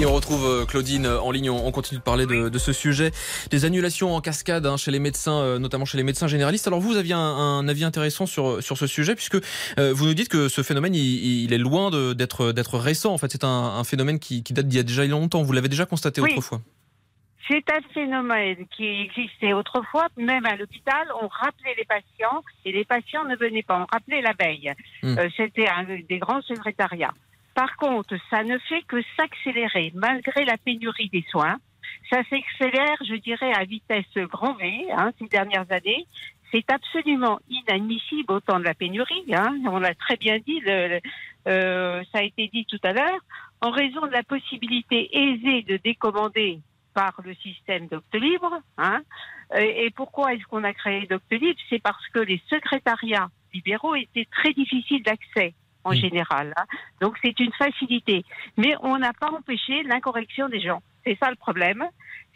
Et 0.01 0.07
on 0.07 0.15
retrouve 0.15 0.47
euh, 0.47 0.65
Claudine 0.65 1.05
euh, 1.05 1.21
en 1.21 1.31
ligne. 1.31 1.51
On 1.51 1.67
on 1.67 1.73
continue 1.73 1.99
de 1.99 2.03
parler 2.03 2.25
de, 2.25 2.49
de 2.49 2.59
ce 2.59 2.73
sujet 2.73 3.11
des 3.51 3.67
annulations 3.67 4.15
en 4.17 4.23
cascade 4.23 4.65
hein, 4.65 4.79
chez 4.79 4.91
les 4.91 4.99
médecins, 4.99 5.41
euh, 5.41 5.59
notamment 5.59 5.85
chez 5.85 5.99
les 5.99 6.05
médecins 6.05 6.27
généralistes. 6.27 6.67
Alors 6.67 6.81
vous, 6.81 6.93
vous 6.93 6.97
aviez 6.97 7.13
un, 7.13 7.19
un 7.19 7.69
avis 7.69 7.85
intéressant 7.85 8.25
sur 8.25 8.63
sur 8.63 8.79
ce 8.79 8.87
sujet 8.87 9.15
puisque 9.15 9.37
euh, 9.79 9.93
vous 9.93 10.07
nous 10.07 10.15
dites 10.15 10.31
que 10.31 10.49
ce 10.49 10.63
phénomène 10.63 10.95
il, 10.95 11.45
il 11.45 11.53
est 11.53 11.59
loin 11.59 11.91
d'être 12.15 12.79
récent. 12.79 13.13
En 13.13 13.19
fait, 13.19 13.31
c'est 13.31 13.45
un, 13.45 13.49
un 13.49 13.85
phénomène 13.85 14.19
qui, 14.19 14.43
qui 14.43 14.55
date 14.55 14.69
d'il 14.69 14.79
y 14.79 14.81
a 14.81 14.85
déjà 14.85 15.05
longtemps. 15.05 15.43
Vous 15.43 15.53
l'avez 15.53 15.69
déjà 15.69 15.85
constaté 15.85 16.23
Oui. 16.23 16.31
autrefois. 16.31 16.63
C'est 17.47 17.65
un 17.71 17.81
phénomène 17.93 18.65
qui 18.77 18.87
existait 18.87 19.53
autrefois, 19.53 20.07
même 20.17 20.47
à 20.47 20.55
l'hôpital, 20.57 21.09
on 21.21 21.27
rappelait 21.27 21.75
les 21.77 21.85
patients 21.85 22.43
et 22.65 22.71
les 22.73 22.85
patients 22.85 23.25
ne 23.25 23.35
venaient 23.37 23.65
pas. 23.65 23.81
On 23.81 23.87
rappelait 23.93 24.23
la 24.23 24.33
veille. 24.39 24.73
Hmm. 25.03 25.19
Euh, 25.19 25.29
C'était 25.37 25.67
un 25.69 25.85
des 26.09 26.19
grands 26.19 26.41
secrétariats. 26.43 27.13
Par 27.61 27.77
contre, 27.77 28.17
ça 28.31 28.43
ne 28.43 28.57
fait 28.57 28.81
que 28.89 29.03
s'accélérer 29.19 29.93
malgré 29.95 30.47
la 30.47 30.57
pénurie 30.57 31.11
des 31.11 31.27
soins. 31.29 31.59
Ça 32.11 32.23
s'accélère, 32.31 32.97
je 33.07 33.17
dirais, 33.17 33.53
à 33.53 33.65
vitesse 33.65 34.07
grand 34.17 34.55
V 34.55 34.87
hein, 34.91 35.11
ces 35.19 35.27
dernières 35.27 35.71
années. 35.71 36.07
C'est 36.51 36.65
absolument 36.71 37.39
inadmissible 37.51 38.33
au 38.33 38.41
temps 38.41 38.61
de 38.61 38.65
la 38.65 38.73
pénurie. 38.73 39.27
Hein. 39.35 39.59
On 39.67 39.79
l'a 39.79 39.95
très 39.95 40.17
bien 40.17 40.39
dit, 40.39 40.63
euh, 40.67 42.03
ça 42.11 42.21
a 42.21 42.23
été 42.23 42.49
dit 42.49 42.65
tout 42.65 42.81
à 42.83 42.95
l'heure. 42.95 43.21
En 43.61 43.73
raison 43.73 44.07
de 44.07 44.13
la 44.13 44.23
possibilité 44.23 45.15
aisée 45.15 45.61
de 45.61 45.77
décommander 45.85 46.61
par 46.95 47.13
le 47.23 47.35
système 47.35 47.89
Doctolibre. 47.89 48.59
Hein. 48.79 49.03
Et, 49.55 49.85
et 49.85 49.91
pourquoi 49.91 50.33
est-ce 50.33 50.45
qu'on 50.45 50.65
a 50.65 50.73
créé 50.73 51.07
Doctolibre 51.07 51.61
C'est 51.69 51.83
parce 51.83 52.09
que 52.09 52.21
les 52.21 52.41
secrétariats 52.49 53.29
libéraux 53.53 53.97
étaient 53.97 54.29
très 54.33 54.55
difficiles 54.55 55.03
d'accès 55.03 55.53
en 55.85 55.93
général. 55.93 56.53
hein. 56.57 56.65
Donc 57.01 57.17
c'est 57.23 57.39
une 57.41 57.53
facilité. 57.53 58.25
Mais 58.57 58.75
on 58.83 58.99
n'a 58.99 59.13
pas 59.13 59.31
empêché 59.31 59.83
l'incorrection 59.85 60.49
des 60.49 60.61
gens. 60.61 60.83
C'est 61.07 61.17
ça 61.23 61.31
le 61.31 61.37
problème. 61.37 61.85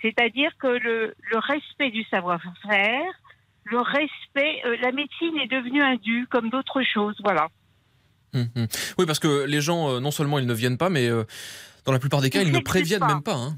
C'est-à-dire 0.03 0.51
que 0.59 0.67
le, 0.67 1.15
le 1.31 1.39
respect 1.39 1.91
du 1.91 2.03
savoir-faire, 2.05 3.13
le 3.65 3.79
respect, 3.81 4.61
euh, 4.67 4.77
la 4.83 4.93
médecine 4.93 5.37
est 5.39 5.47
devenue 5.51 5.83
un 5.83 5.97
dû 5.97 6.27
comme 6.31 6.51
d'autres 6.51 6.83
choses. 6.83 7.17
Voilà. 7.25 7.49
Hum. 8.35 8.47
Oui, 8.99 9.07
parce 9.07 9.19
que 9.21 9.45
les 9.47 9.61
gens, 9.61 9.89
euh, 9.91 10.01
non 10.01 10.11
seulement 10.11 10.39
ils 10.39 10.47
ne 10.47 10.55
viennent 10.55 10.77
pas, 10.79 10.91
mais 10.91 11.09
euh, 11.09 11.25
dans 11.87 11.93
la 11.93 11.99
plupart 11.99 12.21
des 12.21 12.31
cas, 12.31 12.41
Ils 12.43 12.49
ils 12.49 12.53
ne 12.53 12.59
préviennent 12.61 13.01
pas. 13.01 13.07
même 13.07 13.23
pas. 13.23 13.35
hein. 13.37 13.57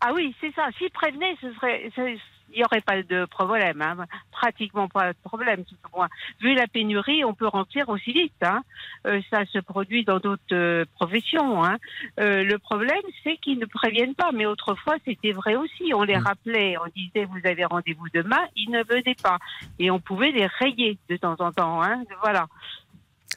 Ah 0.00 0.12
oui, 0.14 0.34
c'est 0.40 0.52
ça. 0.54 0.68
S'ils 0.76 0.90
prévenaient, 0.90 1.34
ce 1.40 1.52
serait, 1.54 1.90
ce- 1.96 2.18
il 2.56 2.60
n'y 2.60 2.64
aurait 2.64 2.80
pas 2.80 3.02
de 3.02 3.26
problème. 3.26 3.82
hein. 3.82 4.06
Pratiquement 4.32 4.88
pas 4.88 5.12
de 5.12 5.18
problème, 5.22 5.64
tout 5.64 5.74
au 5.92 5.96
moins. 5.98 6.08
Vu 6.40 6.54
la 6.54 6.66
pénurie, 6.66 7.22
on 7.22 7.34
peut 7.34 7.46
remplir 7.46 7.88
aussi 7.90 8.12
vite. 8.12 8.32
hein. 8.42 8.62
Euh, 9.06 9.20
ça 9.30 9.44
se 9.52 9.58
produit 9.58 10.04
dans 10.04 10.18
d'autres 10.18 10.42
euh, 10.52 10.84
professions. 10.94 11.62
hein. 11.62 11.76
Euh, 12.18 12.42
le 12.44 12.58
problème, 12.58 13.02
c'est 13.22 13.36
qu'ils 13.36 13.58
ne 13.58 13.66
préviennent 13.66 14.14
pas. 14.14 14.30
Mais 14.32 14.46
autrefois, 14.46 14.96
c'était 15.04 15.32
vrai 15.32 15.54
aussi. 15.54 15.92
On 15.94 16.02
les 16.02 16.16
rappelait, 16.16 16.76
on 16.78 16.88
disait 16.96 17.26
vous 17.26 17.46
avez 17.46 17.66
rendez-vous 17.66 18.06
demain, 18.14 18.40
ils 18.56 18.70
ne 18.70 18.82
venaient 18.82 19.16
pas. 19.22 19.38
Et 19.78 19.90
on 19.90 20.00
pouvait 20.00 20.32
les 20.32 20.46
rayer 20.46 20.98
de 21.10 21.16
temps 21.18 21.36
en 21.38 21.52
temps. 21.52 21.82
Voilà. 22.22 22.46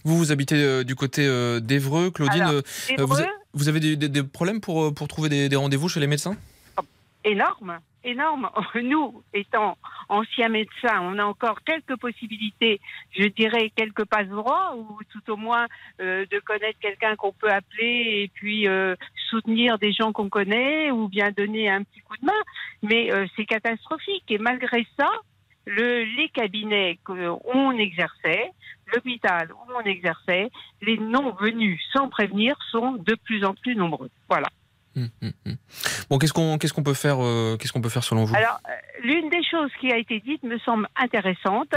Vous, 0.06 0.18
vous 0.18 0.32
habitez 0.32 0.86
du 0.86 0.96
côté 0.96 1.24
d'Evreux, 1.62 2.10
Claudine. 2.10 2.42
Alors, 2.44 2.54
vous, 2.98 3.16
a- 3.16 3.24
Évreux- 3.24 3.26
vous 3.54 3.68
avez 3.68 3.80
des, 3.82 3.96
des- 3.98 4.08
des 4.08 4.24
problèmes 4.24 4.62
pour, 4.62 4.94
pour 4.94 5.10
trouver 5.10 5.28
des, 5.28 5.50
des 5.50 5.56
rendez-vous 5.58 5.90
chez 5.90 6.00
les 6.00 6.08
médecins? 6.08 6.38
Énorme, 7.24 7.80
énorme. 8.04 8.50
Nous, 8.76 9.24
étant 9.34 9.78
anciens 10.08 10.50
médecins, 10.50 11.02
on 11.02 11.17
a 11.17 11.26
encore 11.26 11.62
quelques 11.63 11.98
possibilités, 11.98 12.80
je 13.12 13.28
dirais 13.28 13.72
quelques 13.76 14.06
passe 14.06 14.28
droits, 14.28 14.76
ou 14.76 15.00
tout 15.12 15.32
au 15.32 15.38
moins 15.38 15.67
euh, 16.02 16.26
de 16.32 16.39
connaître 16.39 16.80
quelqu'un 16.80 17.15
qu'on 17.15 17.34
peut 17.34 17.52
appeler 17.52 18.24
et 18.24 18.32
puis 18.34 18.67
euh, 18.67 18.96
soutenir 19.30 19.78
des 19.80 19.93
gens 19.93 20.12
qu'on 20.12 20.30
connaît, 20.30 20.91
ou 20.91 21.08
bien 21.08 21.32
donner 21.32 21.70
un 21.70 21.84
petit 21.84 22.02
coup 22.02 22.17
de 22.17 22.26
main. 22.26 22.41
Mais 22.84 23.12
euh, 23.12 23.26
c'est 23.36 23.46
catastrophique. 23.46 24.26
Et 24.30 24.38
malgré 24.38 24.86
ça, 24.98 25.10
le, 25.65 26.04
les 26.04 26.30
cabinets 26.30 27.00
qu'on 27.04 27.78
exerçait, 27.78 28.52
l'hôpital 28.93 29.52
où 29.52 29.72
on 29.76 29.82
exerçait, 29.82 30.50
les 30.82 30.98
non 30.98 31.36
venus 31.39 31.80
sans 31.93 32.10
prévenir 32.10 32.56
sont 32.72 32.93
de 32.93 33.15
plus 33.24 33.43
en 33.46 33.54
plus 33.54 33.76
nombreux. 33.76 34.10
Voilà. 34.28 34.48
Hum, 34.95 35.10
hum, 35.21 35.32
hum. 35.45 35.56
Bon, 36.10 36.17
qu'est-ce 36.17 36.34
qu'on 36.34 36.58
qu'est-ce 36.58 36.73
qu'on 36.73 36.84
peut 36.84 36.93
faire 36.95 37.17
euh, 37.23 37.58
Qu'est-ce 37.58 37.71
qu'on 37.71 37.82
peut 37.82 37.89
faire 37.89 38.04
selon 38.04 38.25
vous? 38.25 38.36
Alors, 38.36 38.60
euh, 38.67 38.71
l'une 39.04 39.30
des 39.30 39.43
choses 39.43 39.71
qui 39.80 39.91
a 39.91 39.97
été 39.97 40.19
dite 40.19 40.43
me 40.43 40.58
semble 40.60 40.88
intéressante, 40.95 41.67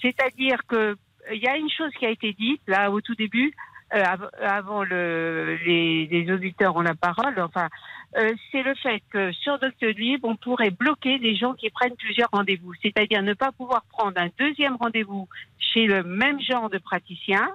c'est-à-dire 0.00 0.58
que 0.66 0.76
euh, 0.76 0.94
il 1.32 1.42
y 1.42 1.46
a 1.48 1.56
une 1.56 1.70
chose 1.70 1.92
qui 1.98 2.06
a 2.06 2.10
été 2.10 2.32
dite 2.32 2.62
là 2.66 2.90
au 2.90 3.00
tout 3.00 3.14
début, 3.14 3.52
euh, 3.94 4.02
av- 4.02 4.30
avant 4.40 4.82
le, 4.84 5.56
les, 5.66 6.06
les 6.06 6.32
auditeurs 6.32 6.74
ont 6.76 6.80
la 6.80 6.94
parole. 6.94 7.38
Enfin, 7.40 7.68
euh, 8.16 8.32
c'est 8.50 8.62
le 8.62 8.74
fait 8.74 9.02
que 9.10 9.30
sur 9.32 9.58
Doctolib, 9.58 10.24
on 10.24 10.36
pourrait 10.36 10.70
bloquer 10.70 11.18
les 11.18 11.36
gens 11.36 11.52
qui 11.54 11.68
prennent 11.70 11.96
plusieurs 11.96 12.30
rendez-vous, 12.32 12.72
c'est-à-dire 12.82 13.22
ne 13.22 13.34
pas 13.34 13.52
pouvoir 13.52 13.84
prendre 13.90 14.18
un 14.20 14.28
deuxième 14.38 14.76
rendez-vous 14.76 15.28
chez 15.58 15.86
le 15.86 16.02
même 16.02 16.40
genre 16.40 16.70
de 16.70 16.78
praticien 16.78 17.48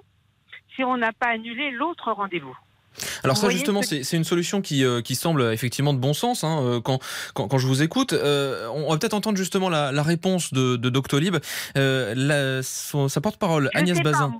si 0.75 0.83
on 0.83 0.95
n'a 0.97 1.11
pas 1.11 1.27
annulé 1.29 1.71
l'autre 1.71 2.11
rendez-vous. 2.11 2.55
Alors 3.27 3.37
ça 3.37 3.49
justement, 3.49 3.81
c'est 3.81 4.13
une 4.13 4.23
solution 4.23 4.61
qui, 4.61 4.83
euh, 4.83 5.01
qui 5.01 5.15
semble 5.15 5.43
effectivement 5.53 5.93
de 5.93 5.99
bon 5.99 6.13
sens 6.13 6.43
hein, 6.43 6.61
euh, 6.63 6.81
quand, 6.81 6.99
quand, 7.33 7.47
quand 7.47 7.57
je 7.57 7.67
vous 7.67 7.81
écoute. 7.83 8.13
Euh, 8.13 8.67
on 8.73 8.89
va 8.91 8.97
peut-être 8.97 9.13
entendre 9.13 9.37
justement 9.37 9.69
la, 9.69 9.91
la 9.91 10.03
réponse 10.03 10.53
de, 10.53 10.75
de 10.75 10.89
Doctolib. 10.89 11.37
Euh, 11.77 12.13
la- 12.15 12.63
son- 12.63 13.07
sa 13.09 13.21
porte-parole, 13.21 13.69
Agnès 13.73 13.97
pas, 13.97 14.11
Bazin. 14.11 14.33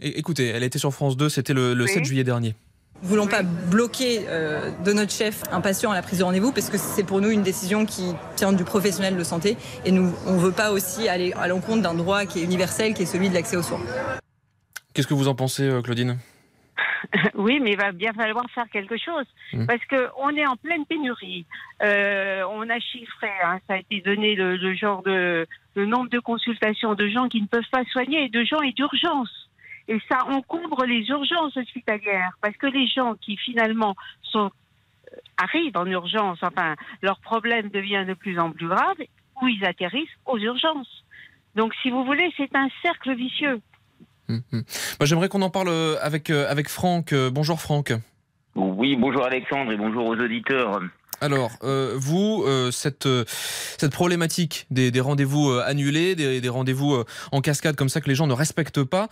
Écoutez, 0.00 0.48
elle 0.48 0.62
était 0.64 0.78
sur 0.78 0.92
France 0.92 1.16
2, 1.16 1.28
c'était 1.28 1.54
le, 1.54 1.72
le 1.74 1.84
Oui. 1.84 1.90
7 1.90 2.04
juillet 2.04 2.24
dernier. 2.24 2.54
Nous 3.02 3.08
voulons 3.08 3.26
pas 3.26 3.42
bloquer 3.42 4.22
euh, 4.28 4.70
de 4.84 4.92
notre 4.92 5.12
chef 5.12 5.42
un 5.52 5.60
patient 5.60 5.90
à 5.90 5.94
la 5.94 6.02
prise 6.02 6.20
de 6.20 6.24
rendez-vous 6.24 6.52
parce 6.52 6.70
que 6.70 6.78
c'est 6.78 7.02
pour 7.02 7.20
nous 7.20 7.28
une 7.30 7.42
décision 7.42 7.86
qui 7.86 8.04
tient 8.36 8.52
du 8.52 8.64
professionnel 8.64 9.16
de 9.16 9.24
santé 9.24 9.56
et 9.84 9.90
nous 9.90 10.12
on 10.26 10.36
veut 10.38 10.52
pas 10.52 10.70
aussi 10.70 11.08
aller 11.08 11.32
à 11.34 11.48
l'encontre 11.48 11.82
d'un 11.82 11.94
droit 11.94 12.24
qui 12.24 12.40
est 12.40 12.42
universel 12.44 12.94
qui 12.94 13.02
est 13.02 13.06
celui 13.06 13.28
de 13.28 13.34
l'accès 13.34 13.56
aux 13.56 13.62
soins. 13.62 13.80
Qu'est-ce 14.94 15.06
que 15.08 15.14
vous 15.14 15.28
en 15.28 15.34
pensez, 15.34 15.68
Claudine? 15.82 16.18
Oui, 17.34 17.60
mais 17.60 17.72
il 17.72 17.76
va 17.76 17.92
bien 17.92 18.12
falloir 18.12 18.44
faire 18.50 18.68
quelque 18.70 18.96
chose 18.96 19.26
Mhm. 19.52 19.66
parce 19.66 19.84
que 19.86 20.08
on 20.18 20.30
est 20.30 20.46
en 20.46 20.56
pleine 20.56 20.84
pénurie. 20.86 21.46
Euh, 21.82 22.42
on 22.50 22.68
a 22.70 22.78
chiffré, 22.80 23.30
hein, 23.44 23.58
ça 23.68 23.74
a 23.74 23.78
été 23.78 24.00
donné 24.00 24.34
le, 24.34 24.56
le 24.56 24.74
genre 24.74 25.02
de 25.02 25.46
le 25.74 25.86
nombre 25.86 26.08
de 26.10 26.20
consultations 26.20 26.94
de 26.94 27.08
gens 27.08 27.28
qui 27.28 27.42
ne 27.42 27.46
peuvent 27.48 27.68
pas 27.70 27.84
soigner 27.86 28.24
et 28.24 28.28
de 28.28 28.44
gens 28.44 28.60
et 28.62 28.72
d'urgence. 28.72 29.50
Et 29.88 29.98
ça 30.10 30.24
encombre 30.26 30.84
les 30.86 31.06
urgences 31.08 31.56
hospitalières 31.56 32.32
parce 32.40 32.56
que 32.56 32.66
les 32.66 32.86
gens 32.86 33.14
qui 33.20 33.36
finalement 33.36 33.94
sont 34.22 34.50
euh, 35.12 35.16
arrivent 35.36 35.76
en 35.76 35.86
urgence, 35.86 36.38
enfin 36.42 36.74
leur 37.02 37.18
problème 37.20 37.68
devient 37.70 38.04
de 38.06 38.14
plus 38.14 38.38
en 38.38 38.50
plus 38.52 38.68
grave, 38.68 38.96
où 39.42 39.48
ils 39.48 39.64
atterrissent 39.64 40.16
aux 40.26 40.38
urgences. 40.38 41.04
Donc, 41.54 41.74
si 41.82 41.90
vous 41.90 42.04
voulez, 42.04 42.32
c'est 42.36 42.54
un 42.56 42.68
cercle 42.82 43.14
vicieux. 43.14 43.60
Hum, 44.28 44.42
hum. 44.52 44.62
Bah, 44.98 45.06
J'aimerais 45.06 45.28
qu'on 45.28 45.42
en 45.42 45.50
parle 45.50 45.68
euh, 45.68 45.96
avec, 46.00 46.30
euh, 46.30 46.50
avec 46.50 46.68
Franck. 46.68 47.12
Euh, 47.12 47.30
Bonjour 47.30 47.60
Franck. 47.60 47.92
Oui, 48.54 48.96
bonjour 48.96 49.24
Alexandre 49.24 49.72
et 49.72 49.76
bonjour 49.76 50.06
aux 50.06 50.16
auditeurs. 50.16 50.80
Alors, 51.20 51.52
euh, 51.62 51.94
vous, 51.96 52.44
euh, 52.46 52.70
cette, 52.70 53.06
euh, 53.06 53.24
cette 53.26 53.92
problématique 53.92 54.66
des, 54.70 54.90
des 54.90 55.00
rendez-vous 55.00 55.50
annulés, 55.50 56.14
des, 56.14 56.40
des 56.40 56.48
rendez-vous 56.48 57.02
en 57.32 57.40
cascade 57.40 57.76
comme 57.76 57.88
ça 57.88 58.00
que 58.00 58.08
les 58.08 58.14
gens 58.14 58.26
ne 58.26 58.32
respectent 58.32 58.84
pas, 58.84 59.08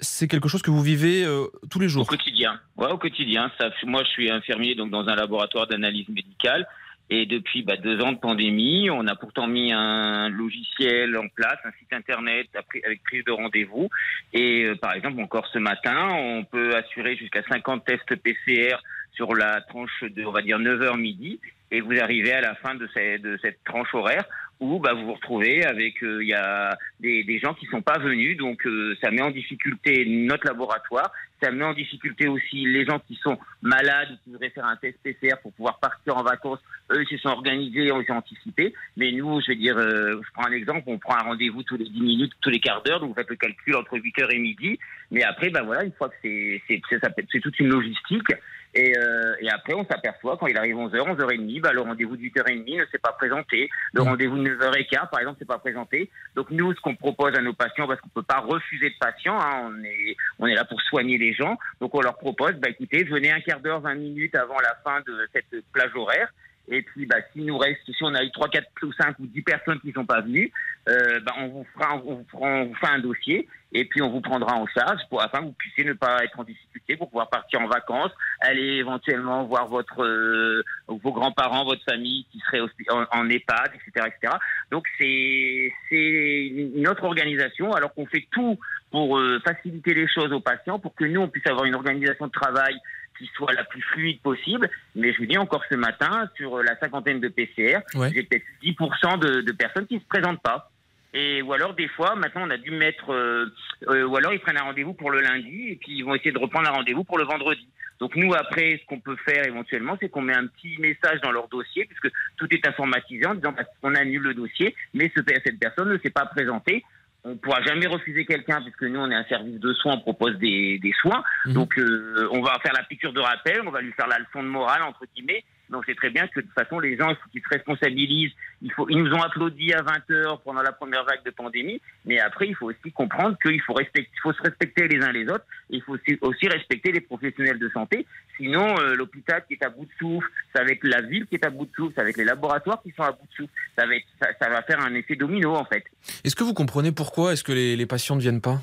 c'est 0.00 0.28
quelque 0.28 0.48
chose 0.48 0.62
que 0.62 0.70
vous 0.70 0.82
vivez 0.82 1.26
tous 1.70 1.80
les 1.80 1.86
Au 1.86 1.90
jours 1.90 2.06
quotidien. 2.06 2.58
Ouais, 2.76 2.90
au 2.90 2.98
quotidien. 2.98 3.50
Ça, 3.58 3.70
moi, 3.86 4.02
je 4.04 4.08
suis 4.10 4.30
infirmier 4.30 4.74
donc 4.74 4.90
dans 4.90 5.06
un 5.06 5.14
laboratoire 5.16 5.66
d'analyse 5.66 6.08
médicale. 6.08 6.66
Et 7.08 7.26
depuis 7.26 7.62
bah, 7.62 7.76
deux 7.76 8.00
ans 8.00 8.12
de 8.12 8.18
pandémie, 8.18 8.90
on 8.90 9.06
a 9.06 9.14
pourtant 9.14 9.46
mis 9.46 9.72
un 9.72 10.28
logiciel 10.28 11.16
en 11.16 11.28
place, 11.28 11.58
un 11.64 11.70
site 11.78 11.92
internet 11.92 12.48
avec 12.84 13.02
prise 13.04 13.24
de 13.24 13.30
rendez-vous. 13.30 13.88
Et 14.32 14.64
euh, 14.64 14.74
par 14.74 14.94
exemple, 14.94 15.20
encore 15.20 15.46
ce 15.52 15.58
matin, 15.58 16.08
on 16.10 16.44
peut 16.44 16.74
assurer 16.74 17.16
jusqu'à 17.16 17.42
50 17.48 17.84
tests 17.84 18.16
PCR 18.16 18.76
sur 19.16 19.34
la 19.34 19.60
tranche 19.62 20.04
de, 20.04 20.24
on 20.24 20.30
va 20.30 20.42
dire, 20.42 20.58
9h 20.58 20.98
midi, 20.98 21.40
et 21.70 21.80
vous 21.80 21.98
arrivez 21.98 22.32
à 22.32 22.40
la 22.40 22.54
fin 22.54 22.74
de, 22.74 22.86
de 23.18 23.38
cette 23.42 23.64
tranche 23.64 23.92
horaire 23.94 24.24
où 24.60 24.78
bah, 24.78 24.94
vous 24.94 25.04
vous 25.04 25.14
retrouvez 25.14 25.64
avec 25.64 26.02
euh, 26.02 26.22
il 26.22 26.28
y 26.28 26.34
a 26.34 26.76
des, 27.00 27.24
des, 27.24 27.38
gens 27.38 27.52
qui 27.54 27.66
sont 27.66 27.82
pas 27.82 27.98
venus, 27.98 28.36
donc 28.36 28.66
euh, 28.66 28.96
ça 29.02 29.10
met 29.10 29.20
en 29.20 29.30
difficulté 29.30 30.06
notre 30.06 30.46
laboratoire, 30.46 31.12
ça 31.42 31.50
met 31.50 31.64
en 31.64 31.74
difficulté 31.74 32.26
aussi 32.26 32.64
les 32.64 32.86
gens 32.86 32.98
qui 33.00 33.16
sont 33.16 33.38
malades 33.60 34.12
ou 34.12 34.16
qui 34.24 34.30
voudraient 34.30 34.50
faire 34.50 34.64
un 34.64 34.76
test 34.76 34.98
PCR 35.02 35.36
pour 35.42 35.52
pouvoir 35.52 35.78
partir 35.78 36.16
en 36.16 36.22
vacances. 36.22 36.60
Eux, 36.90 37.02
ils 37.02 37.08
se 37.08 37.18
sont 37.18 37.28
organisés, 37.28 37.84
ils 37.84 37.92
ont 37.92 38.16
anticipé. 38.16 38.72
Mais 38.96 39.12
nous, 39.12 39.40
je 39.42 39.48
vais 39.48 39.56
dire, 39.56 39.76
euh, 39.76 40.20
je 40.22 40.32
prends 40.32 40.46
un 40.46 40.52
exemple, 40.52 40.84
on 40.86 40.98
prend 40.98 41.16
un 41.16 41.24
rendez-vous 41.24 41.62
tous 41.62 41.76
les 41.76 41.88
10 41.88 42.00
minutes, 42.00 42.32
tous 42.40 42.50
les 42.50 42.60
quarts 42.60 42.82
d'heure, 42.82 43.00
donc 43.00 43.10
vous 43.10 43.14
faites 43.14 43.28
le 43.28 43.36
calcul 43.36 43.76
entre 43.76 43.98
8h 43.98 44.34
et 44.34 44.38
midi. 44.38 44.78
Mais 45.10 45.22
après, 45.22 45.50
ben 45.50 45.62
voilà, 45.64 45.84
une 45.84 45.92
fois 45.92 46.08
que 46.08 46.14
c'est 46.22 46.62
c'est 46.68 47.40
toute 47.40 47.60
une 47.60 47.68
logistique. 47.68 48.32
Et, 48.76 48.94
euh, 48.98 49.34
et, 49.40 49.48
après, 49.48 49.72
on 49.72 49.86
s'aperçoit 49.86 50.36
quand 50.36 50.48
il 50.48 50.58
arrive 50.58 50.76
11h, 50.76 51.16
11h30, 51.16 51.60
bah, 51.62 51.72
le 51.72 51.80
rendez-vous 51.80 52.14
de 52.14 52.22
8h30 52.22 52.80
ne 52.80 52.84
s'est 52.92 52.98
pas 52.98 53.12
présenté. 53.12 53.70
Le 53.94 54.02
mmh. 54.02 54.04
rendez-vous 54.04 54.36
de 54.36 54.50
9h15, 54.50 55.08
par 55.08 55.20
exemple, 55.20 55.36
ne 55.36 55.38
s'est 55.38 55.44
pas 55.46 55.58
présenté. 55.58 56.10
Donc 56.34 56.50
nous, 56.50 56.74
ce 56.74 56.80
qu'on 56.82 56.94
propose 56.94 57.34
à 57.34 57.40
nos 57.40 57.54
patients, 57.54 57.86
parce 57.86 58.00
qu'on 58.02 58.10
peut 58.10 58.22
pas 58.22 58.40
refuser 58.40 58.90
de 58.90 58.94
patients, 59.00 59.40
hein, 59.40 59.70
on, 59.70 59.82
est, 59.82 60.16
on 60.38 60.46
est 60.46 60.54
là 60.54 60.66
pour 60.66 60.80
soigner 60.82 61.16
les 61.16 61.32
gens. 61.32 61.56
Donc 61.80 61.94
on 61.94 62.02
leur 62.02 62.18
propose, 62.18 62.52
bah, 62.56 62.68
écoutez, 62.68 63.04
venez 63.04 63.32
un 63.32 63.40
quart 63.40 63.60
d'heure, 63.60 63.80
20 63.80 63.94
minutes 63.94 64.34
avant 64.34 64.60
la 64.60 64.76
fin 64.84 65.00
de 65.06 65.26
cette 65.32 65.64
plage 65.72 65.94
horaire. 65.94 66.30
Et 66.68 66.82
puis, 66.82 67.06
bah, 67.06 67.16
s'il 67.32 67.46
nous 67.46 67.58
reste, 67.58 67.80
si 67.86 68.02
on 68.02 68.14
a 68.14 68.24
eu 68.24 68.30
3, 68.30 68.48
4 68.48 68.66
ou 68.82 68.92
5 68.92 69.18
ou 69.20 69.26
10 69.26 69.42
personnes 69.42 69.80
qui 69.80 69.88
ne 69.88 69.92
sont 69.92 70.06
pas 70.06 70.20
venues, 70.20 70.52
euh, 70.88 71.20
bah, 71.20 71.32
on, 71.38 71.48
vous 71.48 71.66
fera, 71.74 71.96
on, 72.04 72.24
vous 72.64 72.74
fait 72.74 72.88
un 72.88 72.98
dossier 72.98 73.48
et 73.72 73.84
puis 73.84 74.00
on 74.00 74.10
vous 74.10 74.20
prendra 74.20 74.54
en 74.54 74.66
charge 74.66 75.00
pour, 75.08 75.22
afin 75.22 75.40
que 75.40 75.44
vous 75.46 75.52
puissiez 75.52 75.84
ne 75.84 75.92
pas 75.92 76.24
être 76.24 76.38
en 76.38 76.44
difficulté 76.44 76.96
pour 76.96 77.08
pouvoir 77.08 77.28
partir 77.28 77.60
en 77.60 77.66
vacances, 77.66 78.12
aller 78.40 78.76
éventuellement 78.78 79.44
voir 79.44 79.66
votre, 79.66 80.02
euh, 80.02 80.62
vos 80.88 81.12
grands-parents, 81.12 81.64
votre 81.64 81.84
famille 81.84 82.24
qui 82.32 82.40
serait 82.40 82.60
en, 82.90 83.04
en 83.12 83.28
EHPAD, 83.28 83.72
etc., 83.74 84.08
etc. 84.08 84.34
Donc 84.70 84.86
c'est 84.98 85.72
une 85.90 86.88
autre 86.88 87.04
organisation 87.04 87.72
alors 87.72 87.92
qu'on 87.94 88.06
fait 88.06 88.26
tout 88.30 88.58
pour 88.90 89.18
euh, 89.18 89.40
faciliter 89.44 89.94
les 89.94 90.08
choses 90.08 90.32
aux 90.32 90.40
patients, 90.40 90.78
pour 90.78 90.94
que 90.94 91.04
nous 91.04 91.20
on 91.20 91.28
puisse 91.28 91.46
avoir 91.46 91.64
une 91.64 91.74
organisation 91.74 92.28
de 92.28 92.32
travail 92.32 92.74
qui 93.18 93.30
soit 93.34 93.52
la 93.52 93.64
plus 93.64 93.82
fluide 93.82 94.20
possible. 94.20 94.68
Mais 94.94 95.12
je 95.12 95.18
vous 95.18 95.26
dis 95.26 95.38
encore 95.38 95.62
ce 95.70 95.76
matin, 95.76 96.28
sur 96.36 96.62
la 96.62 96.76
cinquantaine 96.78 97.20
de 97.20 97.28
PCR, 97.28 97.80
j'ai 98.12 98.22
peut-être 98.22 98.44
10% 98.62 99.18
de, 99.18 99.40
de, 99.42 99.52
personnes 99.52 99.86
qui 99.86 99.94
ne 99.94 100.00
se 100.00 100.06
présentent 100.06 100.42
pas. 100.42 100.70
Et 101.14 101.40
ou 101.42 101.52
alors 101.52 101.74
des 101.74 101.88
fois, 101.88 102.14
maintenant 102.14 102.42
on 102.46 102.50
a 102.50 102.58
dû 102.58 102.70
mettre, 102.70 103.10
euh, 103.10 103.46
euh, 103.88 104.04
ou 104.04 104.16
alors 104.16 104.34
ils 104.34 104.40
prennent 104.40 104.58
un 104.58 104.64
rendez-vous 104.64 104.92
pour 104.92 105.10
le 105.10 105.20
lundi 105.20 105.70
et 105.70 105.76
puis 105.76 105.92
ils 105.98 106.02
vont 106.04 106.14
essayer 106.14 106.32
de 106.32 106.38
reprendre 106.38 106.68
un 106.68 106.72
rendez-vous 106.72 107.04
pour 107.04 107.18
le 107.18 107.24
vendredi. 107.24 107.66
Donc 108.00 108.14
nous 108.16 108.34
après, 108.34 108.78
ce 108.82 108.86
qu'on 108.86 109.00
peut 109.00 109.16
faire 109.24 109.46
éventuellement, 109.46 109.96
c'est 109.98 110.10
qu'on 110.10 110.20
met 110.20 110.34
un 110.34 110.46
petit 110.46 110.76
message 110.78 111.20
dans 111.22 111.32
leur 111.32 111.48
dossier 111.48 111.86
puisque 111.86 112.14
tout 112.36 112.46
est 112.50 112.66
informatisé 112.66 113.24
en 113.24 113.34
disant 113.34 113.52
bah, 113.52 113.64
qu'on 113.80 113.94
annule 113.94 114.22
le 114.22 114.34
dossier, 114.34 114.74
mais 114.92 115.10
ce, 115.16 115.22
cette 115.26 115.58
personne 115.58 115.88
ne 115.88 115.98
s'est 115.98 116.10
pas 116.10 116.26
présentée 116.26 116.84
on 117.26 117.30
ne 117.30 117.34
pourra 117.34 117.60
jamais 117.62 117.86
refuser 117.86 118.24
quelqu'un 118.24 118.62
puisque 118.62 118.82
nous 118.82 119.00
on 119.00 119.10
est 119.10 119.14
un 119.14 119.24
service 119.24 119.58
de 119.58 119.74
soins, 119.74 119.94
on 119.94 120.00
propose 120.00 120.38
des, 120.38 120.78
des 120.78 120.92
soins. 121.00 121.24
Mhm. 121.46 121.52
Donc 121.54 121.76
euh, 121.78 122.28
on 122.30 122.40
va 122.40 122.58
faire 122.60 122.72
la 122.72 122.84
piqûre 122.84 123.12
de 123.12 123.20
rappel, 123.20 123.62
on 123.66 123.70
va 123.70 123.80
lui 123.80 123.92
faire 123.92 124.06
la 124.06 124.18
leçon 124.18 124.42
de 124.42 124.48
morale 124.48 124.82
entre 124.82 125.04
guillemets. 125.14 125.44
Donc 125.70 125.84
c'est 125.86 125.94
très 125.94 126.10
bien 126.10 126.26
que 126.28 126.40
de 126.40 126.46
toute 126.46 126.54
façon 126.54 126.78
les 126.78 126.96
gens 126.96 127.10
il 127.10 127.16
faut 127.16 127.28
qu'ils 127.30 127.42
se 127.42 127.48
responsabilisent. 127.48 128.32
Il 128.62 128.72
faut, 128.72 128.88
ils 128.88 129.02
nous 129.02 129.12
ont 129.12 129.22
applaudi 129.22 129.72
à 129.72 129.82
20 129.82 130.10
heures 130.10 130.40
pendant 130.40 130.62
la 130.62 130.72
première 130.72 131.04
vague 131.04 131.24
de 131.24 131.30
pandémie, 131.30 131.80
mais 132.04 132.20
après 132.20 132.48
il 132.48 132.54
faut 132.54 132.66
aussi 132.66 132.92
comprendre 132.92 133.36
qu'il 133.42 133.60
faut 133.62 133.74
respecter, 133.74 134.10
il 134.12 134.20
faut 134.20 134.32
se 134.32 134.42
respecter 134.42 134.88
les 134.88 135.02
uns 135.04 135.12
les 135.12 135.28
autres. 135.28 135.44
il 135.70 135.82
faut 135.82 135.96
aussi, 136.22 136.48
respecter 136.48 136.92
les 136.92 137.00
professionnels 137.00 137.58
de 137.58 137.68
santé. 137.70 138.06
Sinon 138.36 138.78
euh, 138.78 138.94
l'hôpital 138.94 139.44
qui 139.46 139.54
est 139.54 139.64
à 139.64 139.70
bout 139.70 139.84
de 139.84 139.90
souffle, 139.98 140.28
va 140.54 140.62
être 140.62 140.84
la 140.84 141.02
ville 141.02 141.26
qui 141.26 141.34
est 141.34 141.44
à 141.44 141.50
bout 141.50 141.66
de 141.66 141.72
souffle, 141.74 141.94
va 141.96 142.08
être 142.08 142.16
les 142.16 142.24
laboratoires 142.24 142.80
qui 142.82 142.92
sont 142.96 143.02
à 143.02 143.12
bout 143.12 143.26
de 143.26 143.34
souffle. 143.34 143.52
Ça 143.76 143.86
va 143.86 143.96
être, 143.96 144.06
ça, 144.20 144.48
va 144.48 144.62
faire 144.62 144.80
un 144.80 144.94
effet 144.94 145.16
domino 145.16 145.54
en 145.54 145.64
fait. 145.64 145.84
Est-ce 146.24 146.36
que 146.36 146.44
vous 146.44 146.54
comprenez 146.54 146.92
pourquoi 146.92 147.32
est-ce 147.32 147.44
que 147.44 147.52
les, 147.52 147.76
les 147.76 147.86
patients 147.86 148.16
ne 148.16 148.20
viennent 148.20 148.40
pas? 148.40 148.60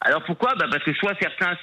Alors 0.00 0.24
pourquoi? 0.24 0.54
Bah 0.54 0.66
Parce 0.70 0.84
que 0.84 0.92
soit 0.94 1.14
certains 1.20 1.56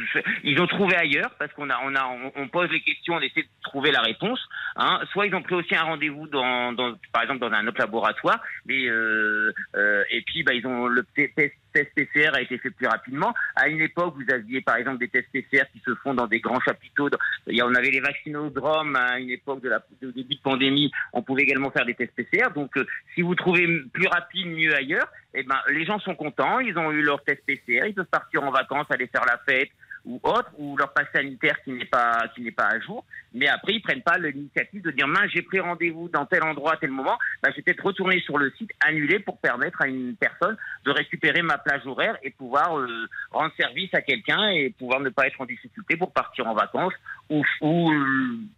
ils 0.44 0.60
ont 0.60 0.66
trouvé 0.66 0.96
ailleurs 0.96 1.30
parce 1.38 1.52
qu'on 1.52 1.70
a, 1.70 1.78
on 1.84 1.94
a, 1.94 2.10
on, 2.36 2.48
pose 2.48 2.70
les 2.70 2.80
questions, 2.80 3.14
on 3.14 3.20
essaie 3.20 3.42
de 3.42 3.48
trouver 3.62 3.90
la 3.90 4.00
réponse. 4.00 4.40
Hein. 4.76 5.00
Soit 5.12 5.26
ils 5.26 5.34
ont 5.34 5.42
pris 5.42 5.54
aussi 5.54 5.74
un 5.74 5.82
rendez-vous 5.82 6.26
dans, 6.28 6.72
dans, 6.72 6.94
par 7.12 7.22
exemple, 7.22 7.40
dans 7.40 7.52
un 7.52 7.66
autre 7.66 7.78
laboratoire, 7.78 8.40
mais 8.66 8.86
euh, 8.88 9.52
euh, 9.76 10.04
et 10.10 10.22
puis 10.22 10.42
bah, 10.42 10.54
ils 10.54 10.66
ont 10.66 10.86
le 10.86 11.04
test, 11.14 11.54
PCR 11.72 12.30
a 12.34 12.40
été 12.40 12.58
fait 12.58 12.70
plus 12.70 12.86
rapidement. 12.86 13.34
À 13.56 13.68
une 13.68 13.80
époque, 13.80 14.14
vous 14.16 14.34
aviez 14.34 14.60
par 14.60 14.76
exemple 14.76 14.98
des 14.98 15.08
tests 15.08 15.30
PCR 15.32 15.64
qui 15.72 15.80
se 15.84 15.94
font 15.96 16.14
dans 16.14 16.26
des 16.26 16.40
grands 16.40 16.60
chapiteaux. 16.60 17.08
On 17.46 17.74
avait 17.74 17.90
les 17.90 18.00
vaccinodromes 18.00 18.96
à 18.96 19.18
une 19.18 19.30
époque 19.30 19.62
de 19.62 19.70
la 19.70 19.82
de 20.00 20.10
début 20.10 20.34
de 20.34 20.40
pandémie. 20.40 20.90
On 21.12 21.22
pouvait 21.22 21.42
également 21.42 21.70
faire 21.70 21.86
des 21.86 21.94
tests 21.94 22.14
PCR. 22.14 22.50
Donc, 22.54 22.76
euh, 22.76 22.86
si 23.14 23.22
vous 23.22 23.34
trouvez 23.34 23.66
plus 23.92 24.06
rapide, 24.08 24.46
mieux 24.48 24.74
ailleurs, 24.74 25.08
eh 25.34 25.42
ben, 25.42 25.58
les 25.70 25.84
gens 25.84 25.98
sont 26.00 26.14
contents. 26.14 26.60
Ils 26.60 26.76
ont 26.78 26.90
eu 26.92 27.02
leur 27.02 27.22
test 27.24 27.42
PCR. 27.46 27.86
Ils 27.86 27.94
peuvent 27.94 28.06
partir 28.06 28.42
en 28.42 28.50
vacances, 28.50 28.86
aller 28.90 29.06
faire 29.06 29.24
la 29.24 29.38
fête, 29.38 29.70
ou 30.04 30.20
autre, 30.22 30.50
ou 30.58 30.76
leur 30.76 30.92
passe 30.92 31.06
sanitaire 31.14 31.56
qui 31.64 31.72
n'est 31.72 31.84
pas 31.84 32.24
qui 32.34 32.42
n'est 32.42 32.50
pas 32.50 32.66
à 32.66 32.80
jour. 32.80 33.04
Mais 33.34 33.48
après, 33.48 33.74
ils 33.74 33.82
prennent 33.82 34.02
pas 34.02 34.18
l'initiative 34.18 34.82
de 34.82 34.90
dire 34.90 35.06
mince, 35.06 35.30
j'ai 35.32 35.42
pris 35.42 35.60
rendez-vous 35.60 36.08
dans 36.08 36.26
tel 36.26 36.42
endroit 36.42 36.74
à 36.74 36.76
tel 36.76 36.90
moment. 36.90 37.16
Bah, 37.42 37.50
je 37.50 37.56
vais 37.56 37.62
peut-être 37.62 37.84
retourner 37.84 38.20
sur 38.20 38.38
le 38.38 38.50
site, 38.58 38.70
annuler 38.80 39.20
pour 39.20 39.38
permettre 39.38 39.80
à 39.82 39.88
une 39.88 40.16
personne 40.16 40.56
de 40.84 40.90
récupérer 40.90 41.42
ma 41.42 41.58
plage 41.58 41.86
horaire 41.86 42.16
et 42.22 42.30
pouvoir 42.30 42.78
euh, 42.78 43.08
rendre 43.30 43.52
service 43.56 43.92
à 43.94 44.02
quelqu'un 44.02 44.50
et 44.50 44.70
pouvoir 44.70 45.00
ne 45.00 45.08
pas 45.08 45.26
être 45.26 45.40
en 45.40 45.46
difficulté 45.46 45.96
pour 45.96 46.12
partir 46.12 46.46
en 46.46 46.54
vacances 46.54 46.94
ou, 47.30 47.42
ou 47.60 47.92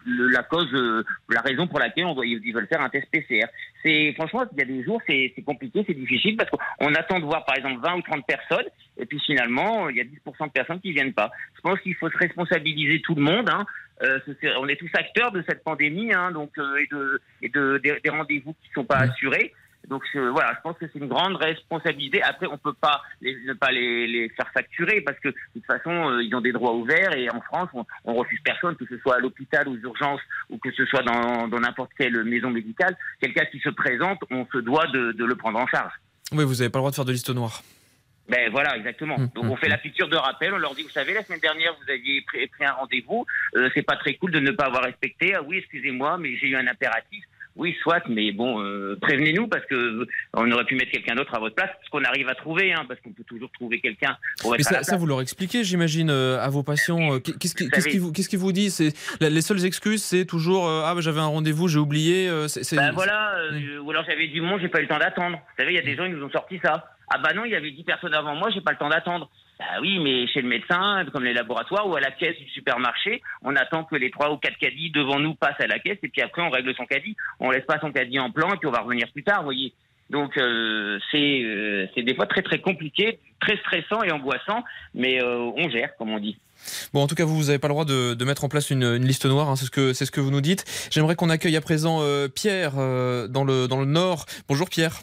la 0.07 0.43
cause, 0.43 0.73
euh, 0.75 1.05
la 1.29 1.41
raison 1.41 1.67
pour 1.67 1.79
laquelle 1.79 2.07
on 2.07 2.15
doit, 2.15 2.27
ils 2.27 2.53
veulent 2.53 2.67
faire 2.67 2.81
un 2.81 2.89
test 2.89 3.09
PCR. 3.11 3.47
C'est 3.85 4.15
franchement, 4.15 4.45
il 4.53 4.59
y 4.59 4.63
a 4.63 4.65
des 4.65 4.83
jours, 4.83 5.01
c'est 5.07 5.35
compliqué, 5.45 5.85
c'est 5.87 5.95
difficile 5.95 6.37
parce 6.37 6.49
qu'on 6.51 6.95
attend 6.95 7.21
de 7.21 7.25
voir 7.25 7.45
par 7.45 7.57
exemple 7.57 7.81
20 7.83 7.97
ou 7.97 8.03
30 8.03 8.27
personnes 8.27 8.67
et 8.97 9.05
puis 9.05 9.21
finalement, 9.21 9.89
il 9.91 9.97
y 9.97 10.01
a 10.01 10.05
10% 10.05 10.47
de 10.47 10.53
personnes 10.53 10.81
qui 10.81 10.93
viennent 10.93 11.13
pas. 11.13 11.31
Je 11.55 11.61
pense 11.61 11.79
qu'il 11.81 11.95
faut 11.95 12.09
se 12.09 12.17
responsabiliser 12.17 13.03
tout 13.03 13.15
le 13.15 13.23
monde. 13.23 13.49
Hein. 13.51 13.67
Euh, 14.03 14.19
on 14.59 14.69
est 14.69 14.77
tous 14.77 14.91
acteurs 14.95 15.33
de 15.33 15.45
cette 15.49 15.63
pandémie, 15.63 16.13
hein, 16.13 16.33
donc 16.33 16.59
euh, 16.59 16.77
et 16.77 16.87
de, 16.91 17.21
et 17.43 17.49
de 17.49 17.79
des, 17.79 18.11
rendez-vous 18.11 18.55
qui 18.55 18.71
sont 18.75 18.85
pas 18.85 18.97
assurés. 18.97 19.53
Donc 19.89 20.03
voilà, 20.15 20.55
je 20.57 20.61
pense 20.63 20.77
que 20.79 20.87
c'est 20.93 20.99
une 20.99 21.09
grande 21.09 21.37
responsabilité. 21.37 22.23
Après, 22.23 22.47
on 22.47 22.59
peut 22.59 22.73
pas 22.73 23.03
les, 23.21 23.37
ne 23.45 23.53
pas 23.53 23.71
les, 23.71 24.07
les, 24.07 24.29
faire 24.31 24.51
facturer 24.53 25.01
parce 25.01 25.19
que 25.19 25.29
de 25.29 25.35
toute 25.53 25.67
façon, 25.67 25.91
euh, 25.91 26.23
ils 26.23 26.35
ont 26.35 26.41
des 26.41 26.53
droits 26.53 26.75
ouverts 26.75 27.17
et 27.17 27.29
en 27.31 27.41
France, 27.41 27.69
on, 27.75 27.85
on 28.05 28.15
refuse 28.15 28.41
personne, 28.45 28.77
que 28.77 28.87
ce 28.87 28.99
soit 28.99 29.17
à 29.17 29.19
l'hôpital 29.19 29.69
aux 29.69 29.77
urgences 29.77 30.21
ou 30.51 30.59
que 30.59 30.71
ce 30.73 30.85
soit 30.87 31.03
dans 31.03 31.49
n'importe 31.49 31.91
quelle 31.97 32.25
maison 32.25 32.51
médicale. 32.51 32.97
Quelqu'un 33.21 33.45
qui 33.47 33.61
se 33.61 33.71
présente, 33.71 34.21
on 34.31 34.47
se 34.47 34.59
doit 34.59 34.87
de, 34.87 35.13
de 35.13 35.25
le 35.25 35.35
prendre 35.37 35.59
en 35.59 35.67
charge. 35.67 35.93
Oui, 36.33 36.45
vous 36.45 36.55
n'avez 36.55 36.71
pas 36.71 36.79
le 36.79 36.83
droit 36.83 36.91
de 36.91 36.97
faire 36.97 37.05
de 37.05 37.13
liste 37.13 37.31
noire. 37.31 37.63
Ben 38.29 38.51
voilà, 38.51 38.77
exactement. 38.77 39.19
Mmh, 39.19 39.31
Donc 39.35 39.45
on 39.45 39.55
mmh, 39.55 39.59
fait 39.59 39.69
la 39.69 39.77
mmh. 39.77 39.81
piqûre 39.81 40.09
de 40.09 40.17
rappel, 40.17 40.55
on 40.55 40.59
leur 40.59 40.75
dit, 40.75 40.83
vous 40.83 40.89
savez, 40.89 41.13
la 41.13 41.23
semaine 41.23 41.41
dernière, 41.41 41.75
vous 41.75 41.91
aviez 41.91 42.23
pris, 42.23 42.49
un 42.61 42.73
rendez-vous, 42.73 43.27
euh, 43.57 43.69
c'est 43.75 43.83
pas 43.83 43.97
très 43.97 44.15
cool 44.15 44.31
de 44.31 44.41
ne 44.41 44.51
pas 44.51 44.65
avoir 44.65 44.85
respecté. 44.85 45.35
Ah 45.35 45.43
oui, 45.43 45.59
excusez-moi, 45.59 46.17
mais 46.19 46.37
j'ai 46.37 46.49
eu 46.49 46.57
un 46.57 46.67
impératif. 46.67 47.25
Oui, 47.57 47.77
soit, 47.83 48.03
mais 48.09 48.33
bon, 48.33 48.61
euh, 48.61 48.99
prévenez-nous 49.01 49.47
parce 49.47 49.65
que 49.67 49.75
euh, 49.75 50.07
on 50.33 50.51
aurait 50.51 50.65
pu 50.65 50.75
mettre 50.75 50.91
quelqu'un 50.91 51.15
d'autre 51.15 51.35
à 51.35 51.39
votre 51.39 51.55
place, 51.55 51.71
ce 51.85 51.91
qu'on 51.91 52.03
arrive 52.03 52.29
à 52.29 52.35
trouver, 52.35 52.73
hein, 52.73 52.85
parce 52.89 53.01
qu'on 53.01 53.13
peut 53.13 53.23
toujours 53.23 53.51
trouver 53.53 53.81
quelqu'un 53.81 54.17
pour 54.41 54.55
être 54.57 54.65
ça, 54.65 54.83
ça, 54.83 54.97
vous 54.97 55.07
leur 55.07 55.21
expliquez, 55.21 55.63
j'imagine, 55.63 56.11
à 56.11 56.49
vos 56.49 56.65
patients. 56.65 57.21
Qu'est-ce 57.21 57.55
qui, 57.55 57.69
qu 57.69 57.99
vous, 57.99 58.13
qu 58.13 58.71
C'est 58.71 58.93
les 59.21 59.41
seules 59.41 59.65
excuses, 59.65 60.03
c'est 60.03 60.25
toujours 60.25 60.69
ah 60.69 60.93
bah, 60.95 61.01
j'avais 61.01 61.21
un 61.21 61.27
rendez-vous, 61.27 61.69
j'ai 61.69 61.79
oublié. 61.79 62.29
Ben 62.73 62.93
voilà, 62.93 63.37
ou 63.83 63.91
alors 63.91 64.05
j'avais 64.05 64.27
du 64.27 64.41
monde, 64.41 64.61
j'ai 64.61 64.69
pas 64.69 64.81
eu 64.81 64.83
le 64.83 64.89
temps 64.89 64.99
d'attendre. 64.99 65.39
Vous 65.39 65.63
savez, 65.63 65.73
il 65.73 65.77
y 65.77 65.79
a 65.79 65.83
des 65.83 65.95
gens 65.95 66.07
qui 66.07 66.13
nous 66.13 66.25
ont 66.25 66.31
sorti 66.31 66.59
ça. 66.65 66.89
Ah 67.09 67.19
bah 67.19 67.33
non, 67.35 67.45
il 67.45 67.53
y 67.53 67.55
avait 67.55 67.71
10 67.71 67.85
personnes 67.85 68.15
avant 68.15 68.35
moi, 68.35 68.51
j'ai 68.51 68.61
pas 68.61 68.73
le 68.73 68.79
temps 68.79 68.89
d'attendre. 68.89 69.31
Bah 69.59 69.81
oui, 69.81 69.99
mais 70.01 70.27
chez 70.27 70.43
le 70.43 70.49
médecin, 70.49 71.05
comme 71.13 71.25
les 71.25 71.33
laboratoires 71.33 71.89
ou 71.89 71.95
à 71.95 72.01
la 72.01 72.11
caisse 72.11 72.37
du 72.37 72.49
supermarché, 72.51 73.23
on 73.43 73.55
attend 73.55 73.85
que 73.85 73.95
les 73.95 74.11
trois 74.11 74.33
ou 74.33 74.37
quatre 74.37 74.59
caddies 74.59 74.91
devant 74.91 75.21
nous 75.21 75.35
passent 75.35 75.61
à 75.61 75.67
la 75.67 75.79
caisse 75.79 75.99
et 76.03 76.09
puis 76.09 76.23
après 76.23 76.43
on 76.43 76.51
règle 76.51 76.75
son 76.75 76.87
caddie. 76.87 77.17
On 77.39 77.51
laisse 77.51 77.65
pas 77.65 77.79
son 77.81 77.93
caddie 77.93 78.19
en 78.19 78.31
plan 78.31 78.53
et 78.53 78.57
puis 78.57 78.67
on 78.67 78.73
va 78.73 78.81
revenir 78.81 79.07
plus 79.13 79.23
tard, 79.23 79.39
vous 79.39 79.45
voyez. 79.45 79.73
Donc 80.11 80.37
euh, 80.37 80.99
c'est 81.11 81.43
euh, 81.43 81.87
c'est 81.95 82.03
des 82.03 82.15
fois 82.15 82.27
très 82.27 82.43
très 82.43 82.61
compliqué, 82.61 83.19
très 83.41 83.57
stressant 83.59 84.03
et 84.03 84.13
angoissant, 84.13 84.65
mais 84.95 85.23
euh, 85.23 85.51
on 85.57 85.71
gère 85.71 85.97
comme 85.97 86.11
on 86.11 86.19
dit. 86.19 86.37
Bon, 86.93 87.03
en 87.03 87.07
tout 87.07 87.15
cas, 87.15 87.25
vous, 87.25 87.37
vous 87.37 87.47
n'avez 87.47 87.59
pas 87.59 87.69
le 87.69 87.75
droit 87.75 87.85
de, 87.85 88.15
de, 88.15 88.25
mettre 88.25 88.45
en 88.45 88.49
place 88.49 88.71
une, 88.71 88.85
une 88.85 89.05
liste 89.05 89.27
noire, 89.27 89.49
hein, 89.51 89.57
c'est 89.57 89.67
ce 89.67 89.71
que 89.71 89.93
c'est 89.93 90.07
ce 90.07 90.11
que 90.11 90.21
vous 90.21 90.31
nous 90.31 90.41
dites. 90.41 90.65
J'aimerais 90.91 91.15
qu'on 91.15 91.31
accueille 91.31 91.57
à 91.57 91.61
présent 91.61 92.01
Pierre 92.35 92.73
dans 92.73 93.45
le 93.45 93.67
dans 93.67 93.81
le 93.81 93.87
Nord. 93.87 94.27
Bonjour 94.49 94.69
Pierre. 94.69 95.01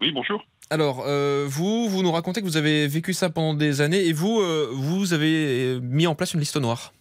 Oui, 0.00 0.12
bonjour. 0.12 0.44
Alors, 0.70 1.04
euh, 1.06 1.46
vous, 1.48 1.88
vous 1.88 2.02
nous 2.02 2.10
racontez 2.10 2.40
que 2.40 2.46
vous 2.46 2.56
avez 2.56 2.88
vécu 2.88 3.12
ça 3.12 3.30
pendant 3.30 3.54
des 3.54 3.80
années 3.80 4.04
et 4.04 4.12
vous, 4.12 4.40
euh, 4.40 4.68
vous 4.72 5.12
avez 5.12 5.78
mis 5.80 6.06
en 6.06 6.14
place 6.14 6.34
une 6.34 6.40
liste 6.40 6.56
noire. 6.56 6.92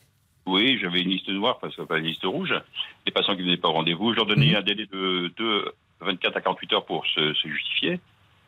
Oui, 0.45 0.77
j'avais 0.79 1.01
une 1.01 1.09
liste 1.09 1.29
noire, 1.29 1.57
parce 1.59 1.75
que 1.75 1.81
pas 1.81 1.97
une 1.97 2.05
liste 2.05 2.23
rouge. 2.23 2.53
Les 3.07 3.11
patients 3.11 3.33
qui 3.33 3.41
ne 3.41 3.45
venaient 3.45 3.57
pas 3.57 3.69
au 3.69 3.73
rendez-vous, 3.73 4.11
je 4.11 4.17
leur 4.17 4.27
donnais 4.27 4.51
mhm. 4.51 4.55
un 4.57 4.61
délai 4.61 4.85
de, 4.85 5.73
24 6.01 6.37
à 6.37 6.41
48 6.41 6.73
heures 6.73 6.85
pour 6.85 7.05
se, 7.07 7.33
justifier. 7.43 7.99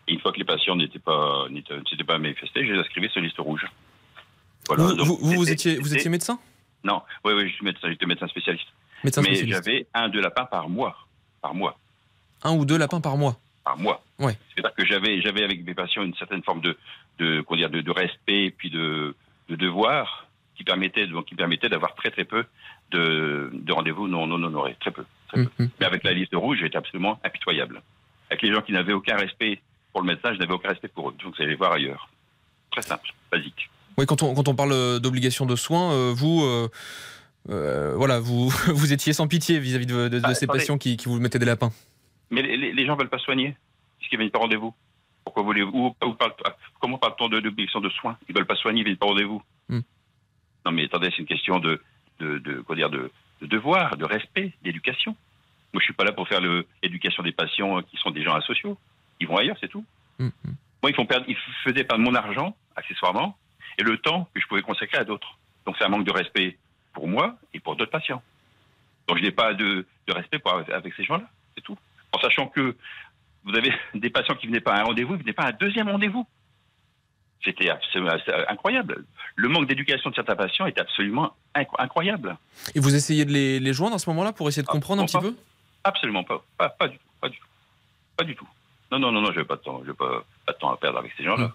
Et 0.07 0.13
une 0.13 0.19
fois 0.19 0.31
que 0.31 0.37
les 0.37 0.45
patients 0.45 0.75
n'étaient 0.75 0.99
pas, 0.99 1.47
n'étaient 1.49 2.03
pas 2.05 2.19
manifestés, 2.19 2.65
je 2.65 2.73
les 2.73 2.79
inscrivais 2.79 3.09
sur 3.09 3.19
liste 3.19 3.39
rouge. 3.39 3.65
Voilà. 4.67 4.83
Vous, 5.03 5.17
vous, 5.19 5.51
étiez, 5.51 5.77
vous 5.77 5.95
étiez 5.95 6.09
médecin? 6.09 6.39
Non, 6.83 7.01
oui, 7.25 7.33
oui, 7.33 7.49
je 7.49 7.55
suis 7.55 7.65
médecin, 7.65 7.89
j'étais 7.89 8.05
médecin 8.05 8.27
spécialiste. 8.27 8.67
Médecin 9.03 9.21
Mais 9.21 9.47
j'avais 9.47 9.87
un, 9.93 10.09
deux 10.09 10.21
lapins 10.21 10.45
par 10.45 10.69
mois. 10.69 10.95
Par 11.41 11.55
mois. 11.55 11.79
Un 12.43 12.55
ou 12.55 12.65
deux 12.65 12.77
lapins 12.77 13.01
par 13.01 13.17
mois. 13.17 13.39
Par 13.67 13.77
mois. 13.77 14.01
Ouais. 14.19 14.37
C'est-à-dire 14.55 14.73
que 14.75 14.85
j'avais, 14.85 15.21
j'avais 15.21 15.43
avec 15.43 15.65
mes 15.65 15.73
patients 15.73 16.03
une 16.03 16.15
certaine 16.15 16.41
forme 16.41 16.61
de, 16.61 16.77
de, 17.19 17.43
dire, 17.55 17.69
de, 17.69 17.81
de 17.81 17.91
respect 17.91 18.45
et 18.45 18.51
puis 18.51 18.69
de, 18.69 19.13
de 19.49 19.55
devoir 19.57 20.25
qui 20.55 20.63
permettait, 20.63 21.05
donc, 21.07 21.25
qui 21.25 21.35
permettait 21.35 21.67
d'avoir 21.67 21.93
très 21.95 22.09
très 22.11 22.23
peu 22.23 22.45
de, 22.91 23.49
de 23.53 23.73
rendez-vous 23.73 24.07
non, 24.07 24.25
non 24.25 24.41
honorés. 24.41 24.77
Très 24.79 24.91
peu. 24.91 25.03
très 25.27 25.43
peu. 25.43 25.49
Mhm. 25.59 25.69
Mais 25.79 25.85
avec 25.85 26.03
la 26.05 26.13
liste 26.13 26.33
rouge, 26.33 26.59
j'étais 26.61 26.77
absolument 26.77 27.19
impitoyable. 27.25 27.81
Avec 28.29 28.41
les 28.41 28.53
gens 28.53 28.61
qui 28.61 28.71
n'avaient 28.71 28.93
aucun 28.93 29.17
respect 29.17 29.61
pour 29.91 30.01
le 30.01 30.07
médecin, 30.07 30.33
je 30.33 30.39
n'avais 30.39 30.53
aucun 30.53 30.69
respect 30.69 30.87
pour 30.87 31.09
eux. 31.09 31.15
Donc, 31.23 31.35
vous 31.35 31.43
allez 31.43 31.55
voir 31.55 31.73
ailleurs. 31.73 32.09
Très 32.71 32.81
simple, 32.83 33.09
basique. 33.31 33.69
Oui, 33.97 34.05
quand 34.05 34.23
on, 34.23 34.33
quand 34.33 34.47
on 34.47 34.55
parle 34.55 34.71
euh, 34.71 34.99
d'obligation 34.99 35.45
de 35.45 35.55
soins, 35.57 35.91
euh, 35.91 36.13
vous, 36.15 36.43
euh, 36.45 36.69
euh, 37.49 37.93
voilà, 37.97 38.19
vous, 38.19 38.49
vous 38.67 38.93
étiez 38.93 39.11
sans 39.13 39.27
pitié 39.27 39.59
vis-à-vis 39.59 39.85
de, 39.87 40.07
de- 40.07 40.19
de 40.19 40.21
Ah, 40.23 40.33
ces 40.35 40.47
patients 40.47 40.77
qui, 40.77 40.95
qui 40.97 41.09
vous 41.09 41.19
mettaient 41.19 41.39
des 41.39 41.45
lapins. 41.45 41.71
Mais 42.29 42.41
les, 42.41 42.85
gens 42.85 42.95
veulent 42.95 43.09
pas 43.09 43.19
soigner, 43.19 43.55
puisqu'ils 43.99 44.17
viennent 44.17 44.31
pas 44.31 44.39
rendez-vous. 44.39 44.73
Pourquoi 45.23 45.43
voulez-vous 45.43 45.95
Comment 46.79 46.97
parle-t-on 46.97 47.29
de 47.29 47.39
d'obligation 47.39 47.79
de 47.81 47.89
soins? 47.89 48.17
Ils 48.27 48.35
veulent 48.35 48.45
pas 48.45 48.55
soigner, 48.55 48.81
ils 48.81 48.85
viennent 48.85 48.97
pas 48.97 49.05
rendez-vous. 49.07 49.41
Hmm. 49.69 49.81
Non, 50.65 50.71
mais 50.71 50.85
attendez, 50.85 51.09
c'est 51.11 51.19
une 51.19 51.25
question 51.27 51.59
de, 51.59 51.81
de, 52.19 52.39
de- 52.39 52.61
quoi 52.61 52.75
dire, 52.75 52.89
de, 52.89 53.11
de 53.41 53.47
devoir, 53.47 53.97
de 53.97 54.05
respect, 54.05 54.53
d'éducation. 54.63 55.15
Moi, 55.73 55.79
je 55.81 55.85
suis 55.85 55.93
pas 55.93 56.03
là 56.05 56.11
pour 56.11 56.27
faire 56.27 56.41
l'éducation 56.81 57.23
des 57.23 57.31
patients 57.31 57.77
euh, 57.77 57.81
qui 57.81 57.97
sont 57.97 58.11
des 58.11 58.23
gens 58.23 58.35
asociaux. 58.35 58.77
Ils 59.19 59.27
vont 59.27 59.37
ailleurs, 59.37 59.57
c'est 59.59 59.67
tout. 59.67 59.85
Hmm, 60.19 60.29
Moi, 60.81 60.91
ils 60.91 60.95
font 60.95 61.05
perdre, 61.05 61.25
ils 61.27 61.37
faisaient 61.63 61.83
perdre 61.83 62.03
mon 62.03 62.15
argent, 62.15 62.55
accessoirement, 62.75 63.37
et 63.77 63.83
le 63.83 63.97
temps 63.97 64.29
que 64.33 64.39
je 64.41 64.47
pouvais 64.47 64.61
consacrer 64.61 64.97
à 64.97 65.03
d'autres. 65.03 65.37
Donc, 65.65 65.75
c'est 65.77 65.83
un 65.85 65.89
manque 65.89 66.05
de 66.05 66.11
respect 66.11 66.57
pour 66.93 67.07
moi 67.07 67.37
et 67.53 67.59
pour 67.59 67.75
d'autres 67.75 67.91
patients. 67.91 68.21
Donc, 69.07 69.17
je 69.17 69.23
n'ai 69.23 69.31
pas 69.31 69.53
de, 69.53 69.85
de 70.07 70.13
respect 70.13 70.39
pour, 70.39 70.53
avec 70.53 70.93
ces 70.95 71.03
gens-là, 71.03 71.29
c'est 71.55 71.61
tout. 71.63 71.77
En 72.17 72.21
sachant 72.21 72.47
que 72.47 72.75
vous 73.43 73.55
avez 73.55 73.71
des 73.93 74.09
patients 74.09 74.35
qui 74.35 74.47
venaient 74.47 74.59
pas 74.59 74.73
à 74.73 74.81
un 74.81 74.83
rendez-vous, 74.85 75.15
ils 75.15 75.21
venaient 75.21 75.33
pas 75.33 75.43
à 75.43 75.49
un 75.49 75.53
deuxième 75.59 75.89
rendez-vous. 75.89 76.27
C'était 77.43 77.69
incroyable. 78.49 79.05
Le 79.35 79.47
manque 79.47 79.67
d'éducation 79.67 80.09
de 80.09 80.15
certains 80.15 80.35
patients 80.35 80.65
était 80.65 80.81
absolument 80.81 81.33
inc- 81.55 81.67
incroyable. 81.77 82.35
Et 82.73 82.79
vous 82.79 82.95
essayez 82.95 83.25
de 83.25 83.31
les, 83.31 83.59
les 83.59 83.73
joindre 83.73 83.95
à 83.95 83.99
ce 83.99 84.09
moment-là 84.09 84.33
pour 84.33 84.49
essayer 84.49 84.63
de 84.63 84.67
comprendre 84.67 85.03
un 85.03 85.05
petit 85.05 85.19
peu? 85.19 85.35
Absolument 85.83 86.23
pas. 86.23 86.43
Pas, 86.57 86.69
pas 86.69 86.87
du 86.87 86.97
tout. 86.97 87.03
Pas 87.21 87.29
du 87.29 87.37
tout. 87.37 87.45
Pas 88.17 88.23
du 88.23 88.35
tout. 88.35 88.47
Non, 88.91 88.99
non, 88.99 89.11
non, 89.11 89.21
non, 89.21 89.31
j'avais 89.31 89.45
pas 89.45 89.55
de 89.55 89.61
temps. 89.61 89.81
J'ai 89.85 89.93
pas, 89.93 90.25
pas 90.45 90.53
de 90.53 90.57
temps 90.57 90.71
à 90.71 90.77
perdre 90.77 90.97
avec 90.97 91.13
ces 91.15 91.23
gens-là. 91.23 91.53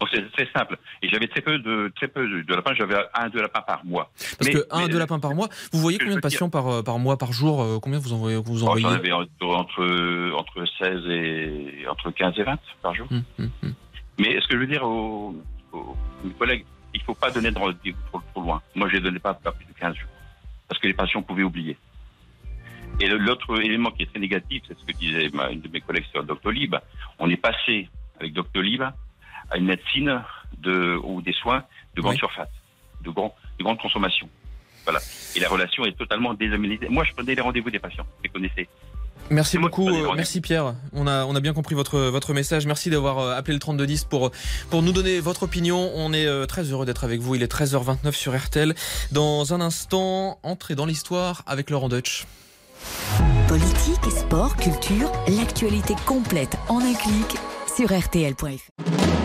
Donc 0.00 0.08
c'est 0.12 0.32
très 0.32 0.48
simple. 0.56 0.78
Et 1.02 1.08
j'avais 1.08 1.28
très 1.28 1.42
peu 1.42 1.58
de 1.58 1.92
très 1.94 2.08
peu 2.08 2.26
de, 2.26 2.40
de 2.42 2.54
lapins. 2.54 2.74
J'avais 2.74 2.96
un, 3.14 3.28
deux 3.28 3.42
lapins 3.42 3.60
par 3.60 3.84
mois. 3.84 4.10
Parce 4.38 4.48
Mais- 4.48 4.54
que 4.54 4.66
un, 4.70 4.80
mais- 4.82 4.88
deux 4.88 4.98
lapins 4.98 5.18
par 5.18 5.34
mois, 5.34 5.48
vous 5.72 5.78
voyez 5.80 5.98
combien 5.98 6.14
de 6.16 6.20
dire- 6.20 6.22
patients 6.30 6.48
par, 6.50 6.66
euh, 6.68 6.82
par 6.82 6.98
mois, 6.98 7.18
par 7.18 7.32
jour 7.32 7.62
euh, 7.62 7.78
Combien 7.80 7.98
vous 7.98 8.12
envoyez, 8.14 8.36
vous 8.38 8.62
Oh, 8.62 8.68
envoyez 8.68 8.82
J'en 8.82 8.92
avais 8.92 9.12
entre, 9.12 9.44
entre, 9.44 10.32
entre 10.36 10.64
16 10.78 11.04
et 11.10 11.86
entre 11.88 12.10
15 12.10 12.34
et 12.38 12.42
20 12.44 12.58
par 12.82 12.94
jour. 12.94 13.06
Hum, 13.10 13.22
hum, 13.38 13.50
hum. 13.62 13.74
Mais 14.18 14.40
ce 14.40 14.48
que 14.48 14.54
je 14.54 14.60
veux 14.60 14.66
dire 14.66 14.82
aux, 14.84 15.34
aux- 15.72 15.96
mes 16.24 16.32
collègues, 16.32 16.64
il 16.94 17.00
ne 17.00 17.04
faut 17.04 17.14
pas 17.14 17.30
donner 17.30 17.50
de 17.50 17.58
rendez-vous 17.58 17.96
trop, 18.10 18.20
trop 18.32 18.42
loin. 18.42 18.62
Moi, 18.74 18.88
je 18.88 18.96
ne 18.96 19.00
donnais 19.00 19.18
pas, 19.18 19.34
pas 19.34 19.52
plus 19.52 19.66
de 19.66 19.72
15 19.78 19.94
jours. 19.94 20.08
Parce 20.68 20.80
que 20.80 20.86
les 20.86 20.94
patients 20.94 21.22
pouvaient 21.22 21.42
oublier. 21.42 21.76
Et 23.00 23.06
l'autre 23.08 23.60
élément 23.62 23.90
qui 23.90 24.02
est 24.02 24.06
très 24.06 24.18
négatif, 24.18 24.62
c'est 24.68 24.78
ce 24.78 24.84
que 24.84 24.92
disait 24.98 25.26
une 25.52 25.60
de 25.60 25.68
mes 25.68 25.80
collègues 25.80 26.04
sur 26.10 26.22
Doctolib. 26.24 26.74
On 27.18 27.30
est 27.30 27.36
passé 27.36 27.88
avec 28.18 28.32
Doctolib 28.34 28.82
à 29.50 29.58
une 29.58 29.66
médecine 29.66 30.22
de, 30.58 30.98
ou 31.02 31.22
des 31.22 31.32
soins 31.32 31.64
de 31.96 32.00
grande 32.02 32.14
Oui. 32.14 32.18
surface, 32.18 32.48
de, 33.02 33.10
grand, 33.10 33.34
de 33.58 33.64
grande 33.64 33.78
consommation. 33.78 34.28
Voilà. 34.84 35.00
Et 35.36 35.40
la 35.40 35.48
relation 35.48 35.84
est 35.84 35.96
totalement 35.96 36.34
déshabilitée. 36.34 36.88
Moi, 36.88 37.04
je 37.04 37.12
prenais 37.12 37.34
les 37.34 37.40
rendez-vous 37.42 37.70
des 37.70 37.78
patients. 37.78 38.06
Je 38.18 38.24
les 38.24 38.28
connaissais. 38.30 38.68
Merci 39.28 39.58
beaucoup, 39.58 39.88
merci 40.16 40.40
Pierre. 40.40 40.74
On 40.92 41.06
a, 41.06 41.24
on 41.24 41.36
a 41.36 41.40
bien 41.40 41.52
compris 41.52 41.76
votre, 41.76 42.00
votre 42.00 42.32
message. 42.34 42.66
Merci 42.66 42.90
d'avoir 42.90 43.18
euh, 43.18 43.36
appelé 43.36 43.54
le 43.54 43.60
3210 43.60 44.04
pour, 44.04 44.32
pour 44.70 44.82
nous 44.82 44.90
donner 44.90 45.20
votre 45.20 45.44
opinion. 45.44 45.92
On 45.94 46.12
est 46.12 46.26
euh, 46.26 46.46
très 46.46 46.62
heureux 46.64 46.84
d'être 46.84 47.04
avec 47.04 47.20
vous. 47.20 47.36
Il 47.36 47.42
est 47.44 47.52
13h29 47.52 48.10
sur 48.12 48.36
RTL. 48.36 48.74
Dans 49.12 49.54
un 49.54 49.60
instant, 49.60 50.40
entrez 50.42 50.74
dans 50.74 50.86
l'histoire 50.86 51.42
avec 51.46 51.70
Laurent 51.70 51.88
Deutsch. 51.88 52.24
Politique, 53.46 54.04
sport, 54.10 54.56
culture, 54.56 55.12
l'actualité 55.28 55.94
complète 56.06 56.56
en 56.68 56.78
un 56.80 56.94
clic 56.94 57.36
sur 57.76 57.88
rtl.fr. 57.96 59.09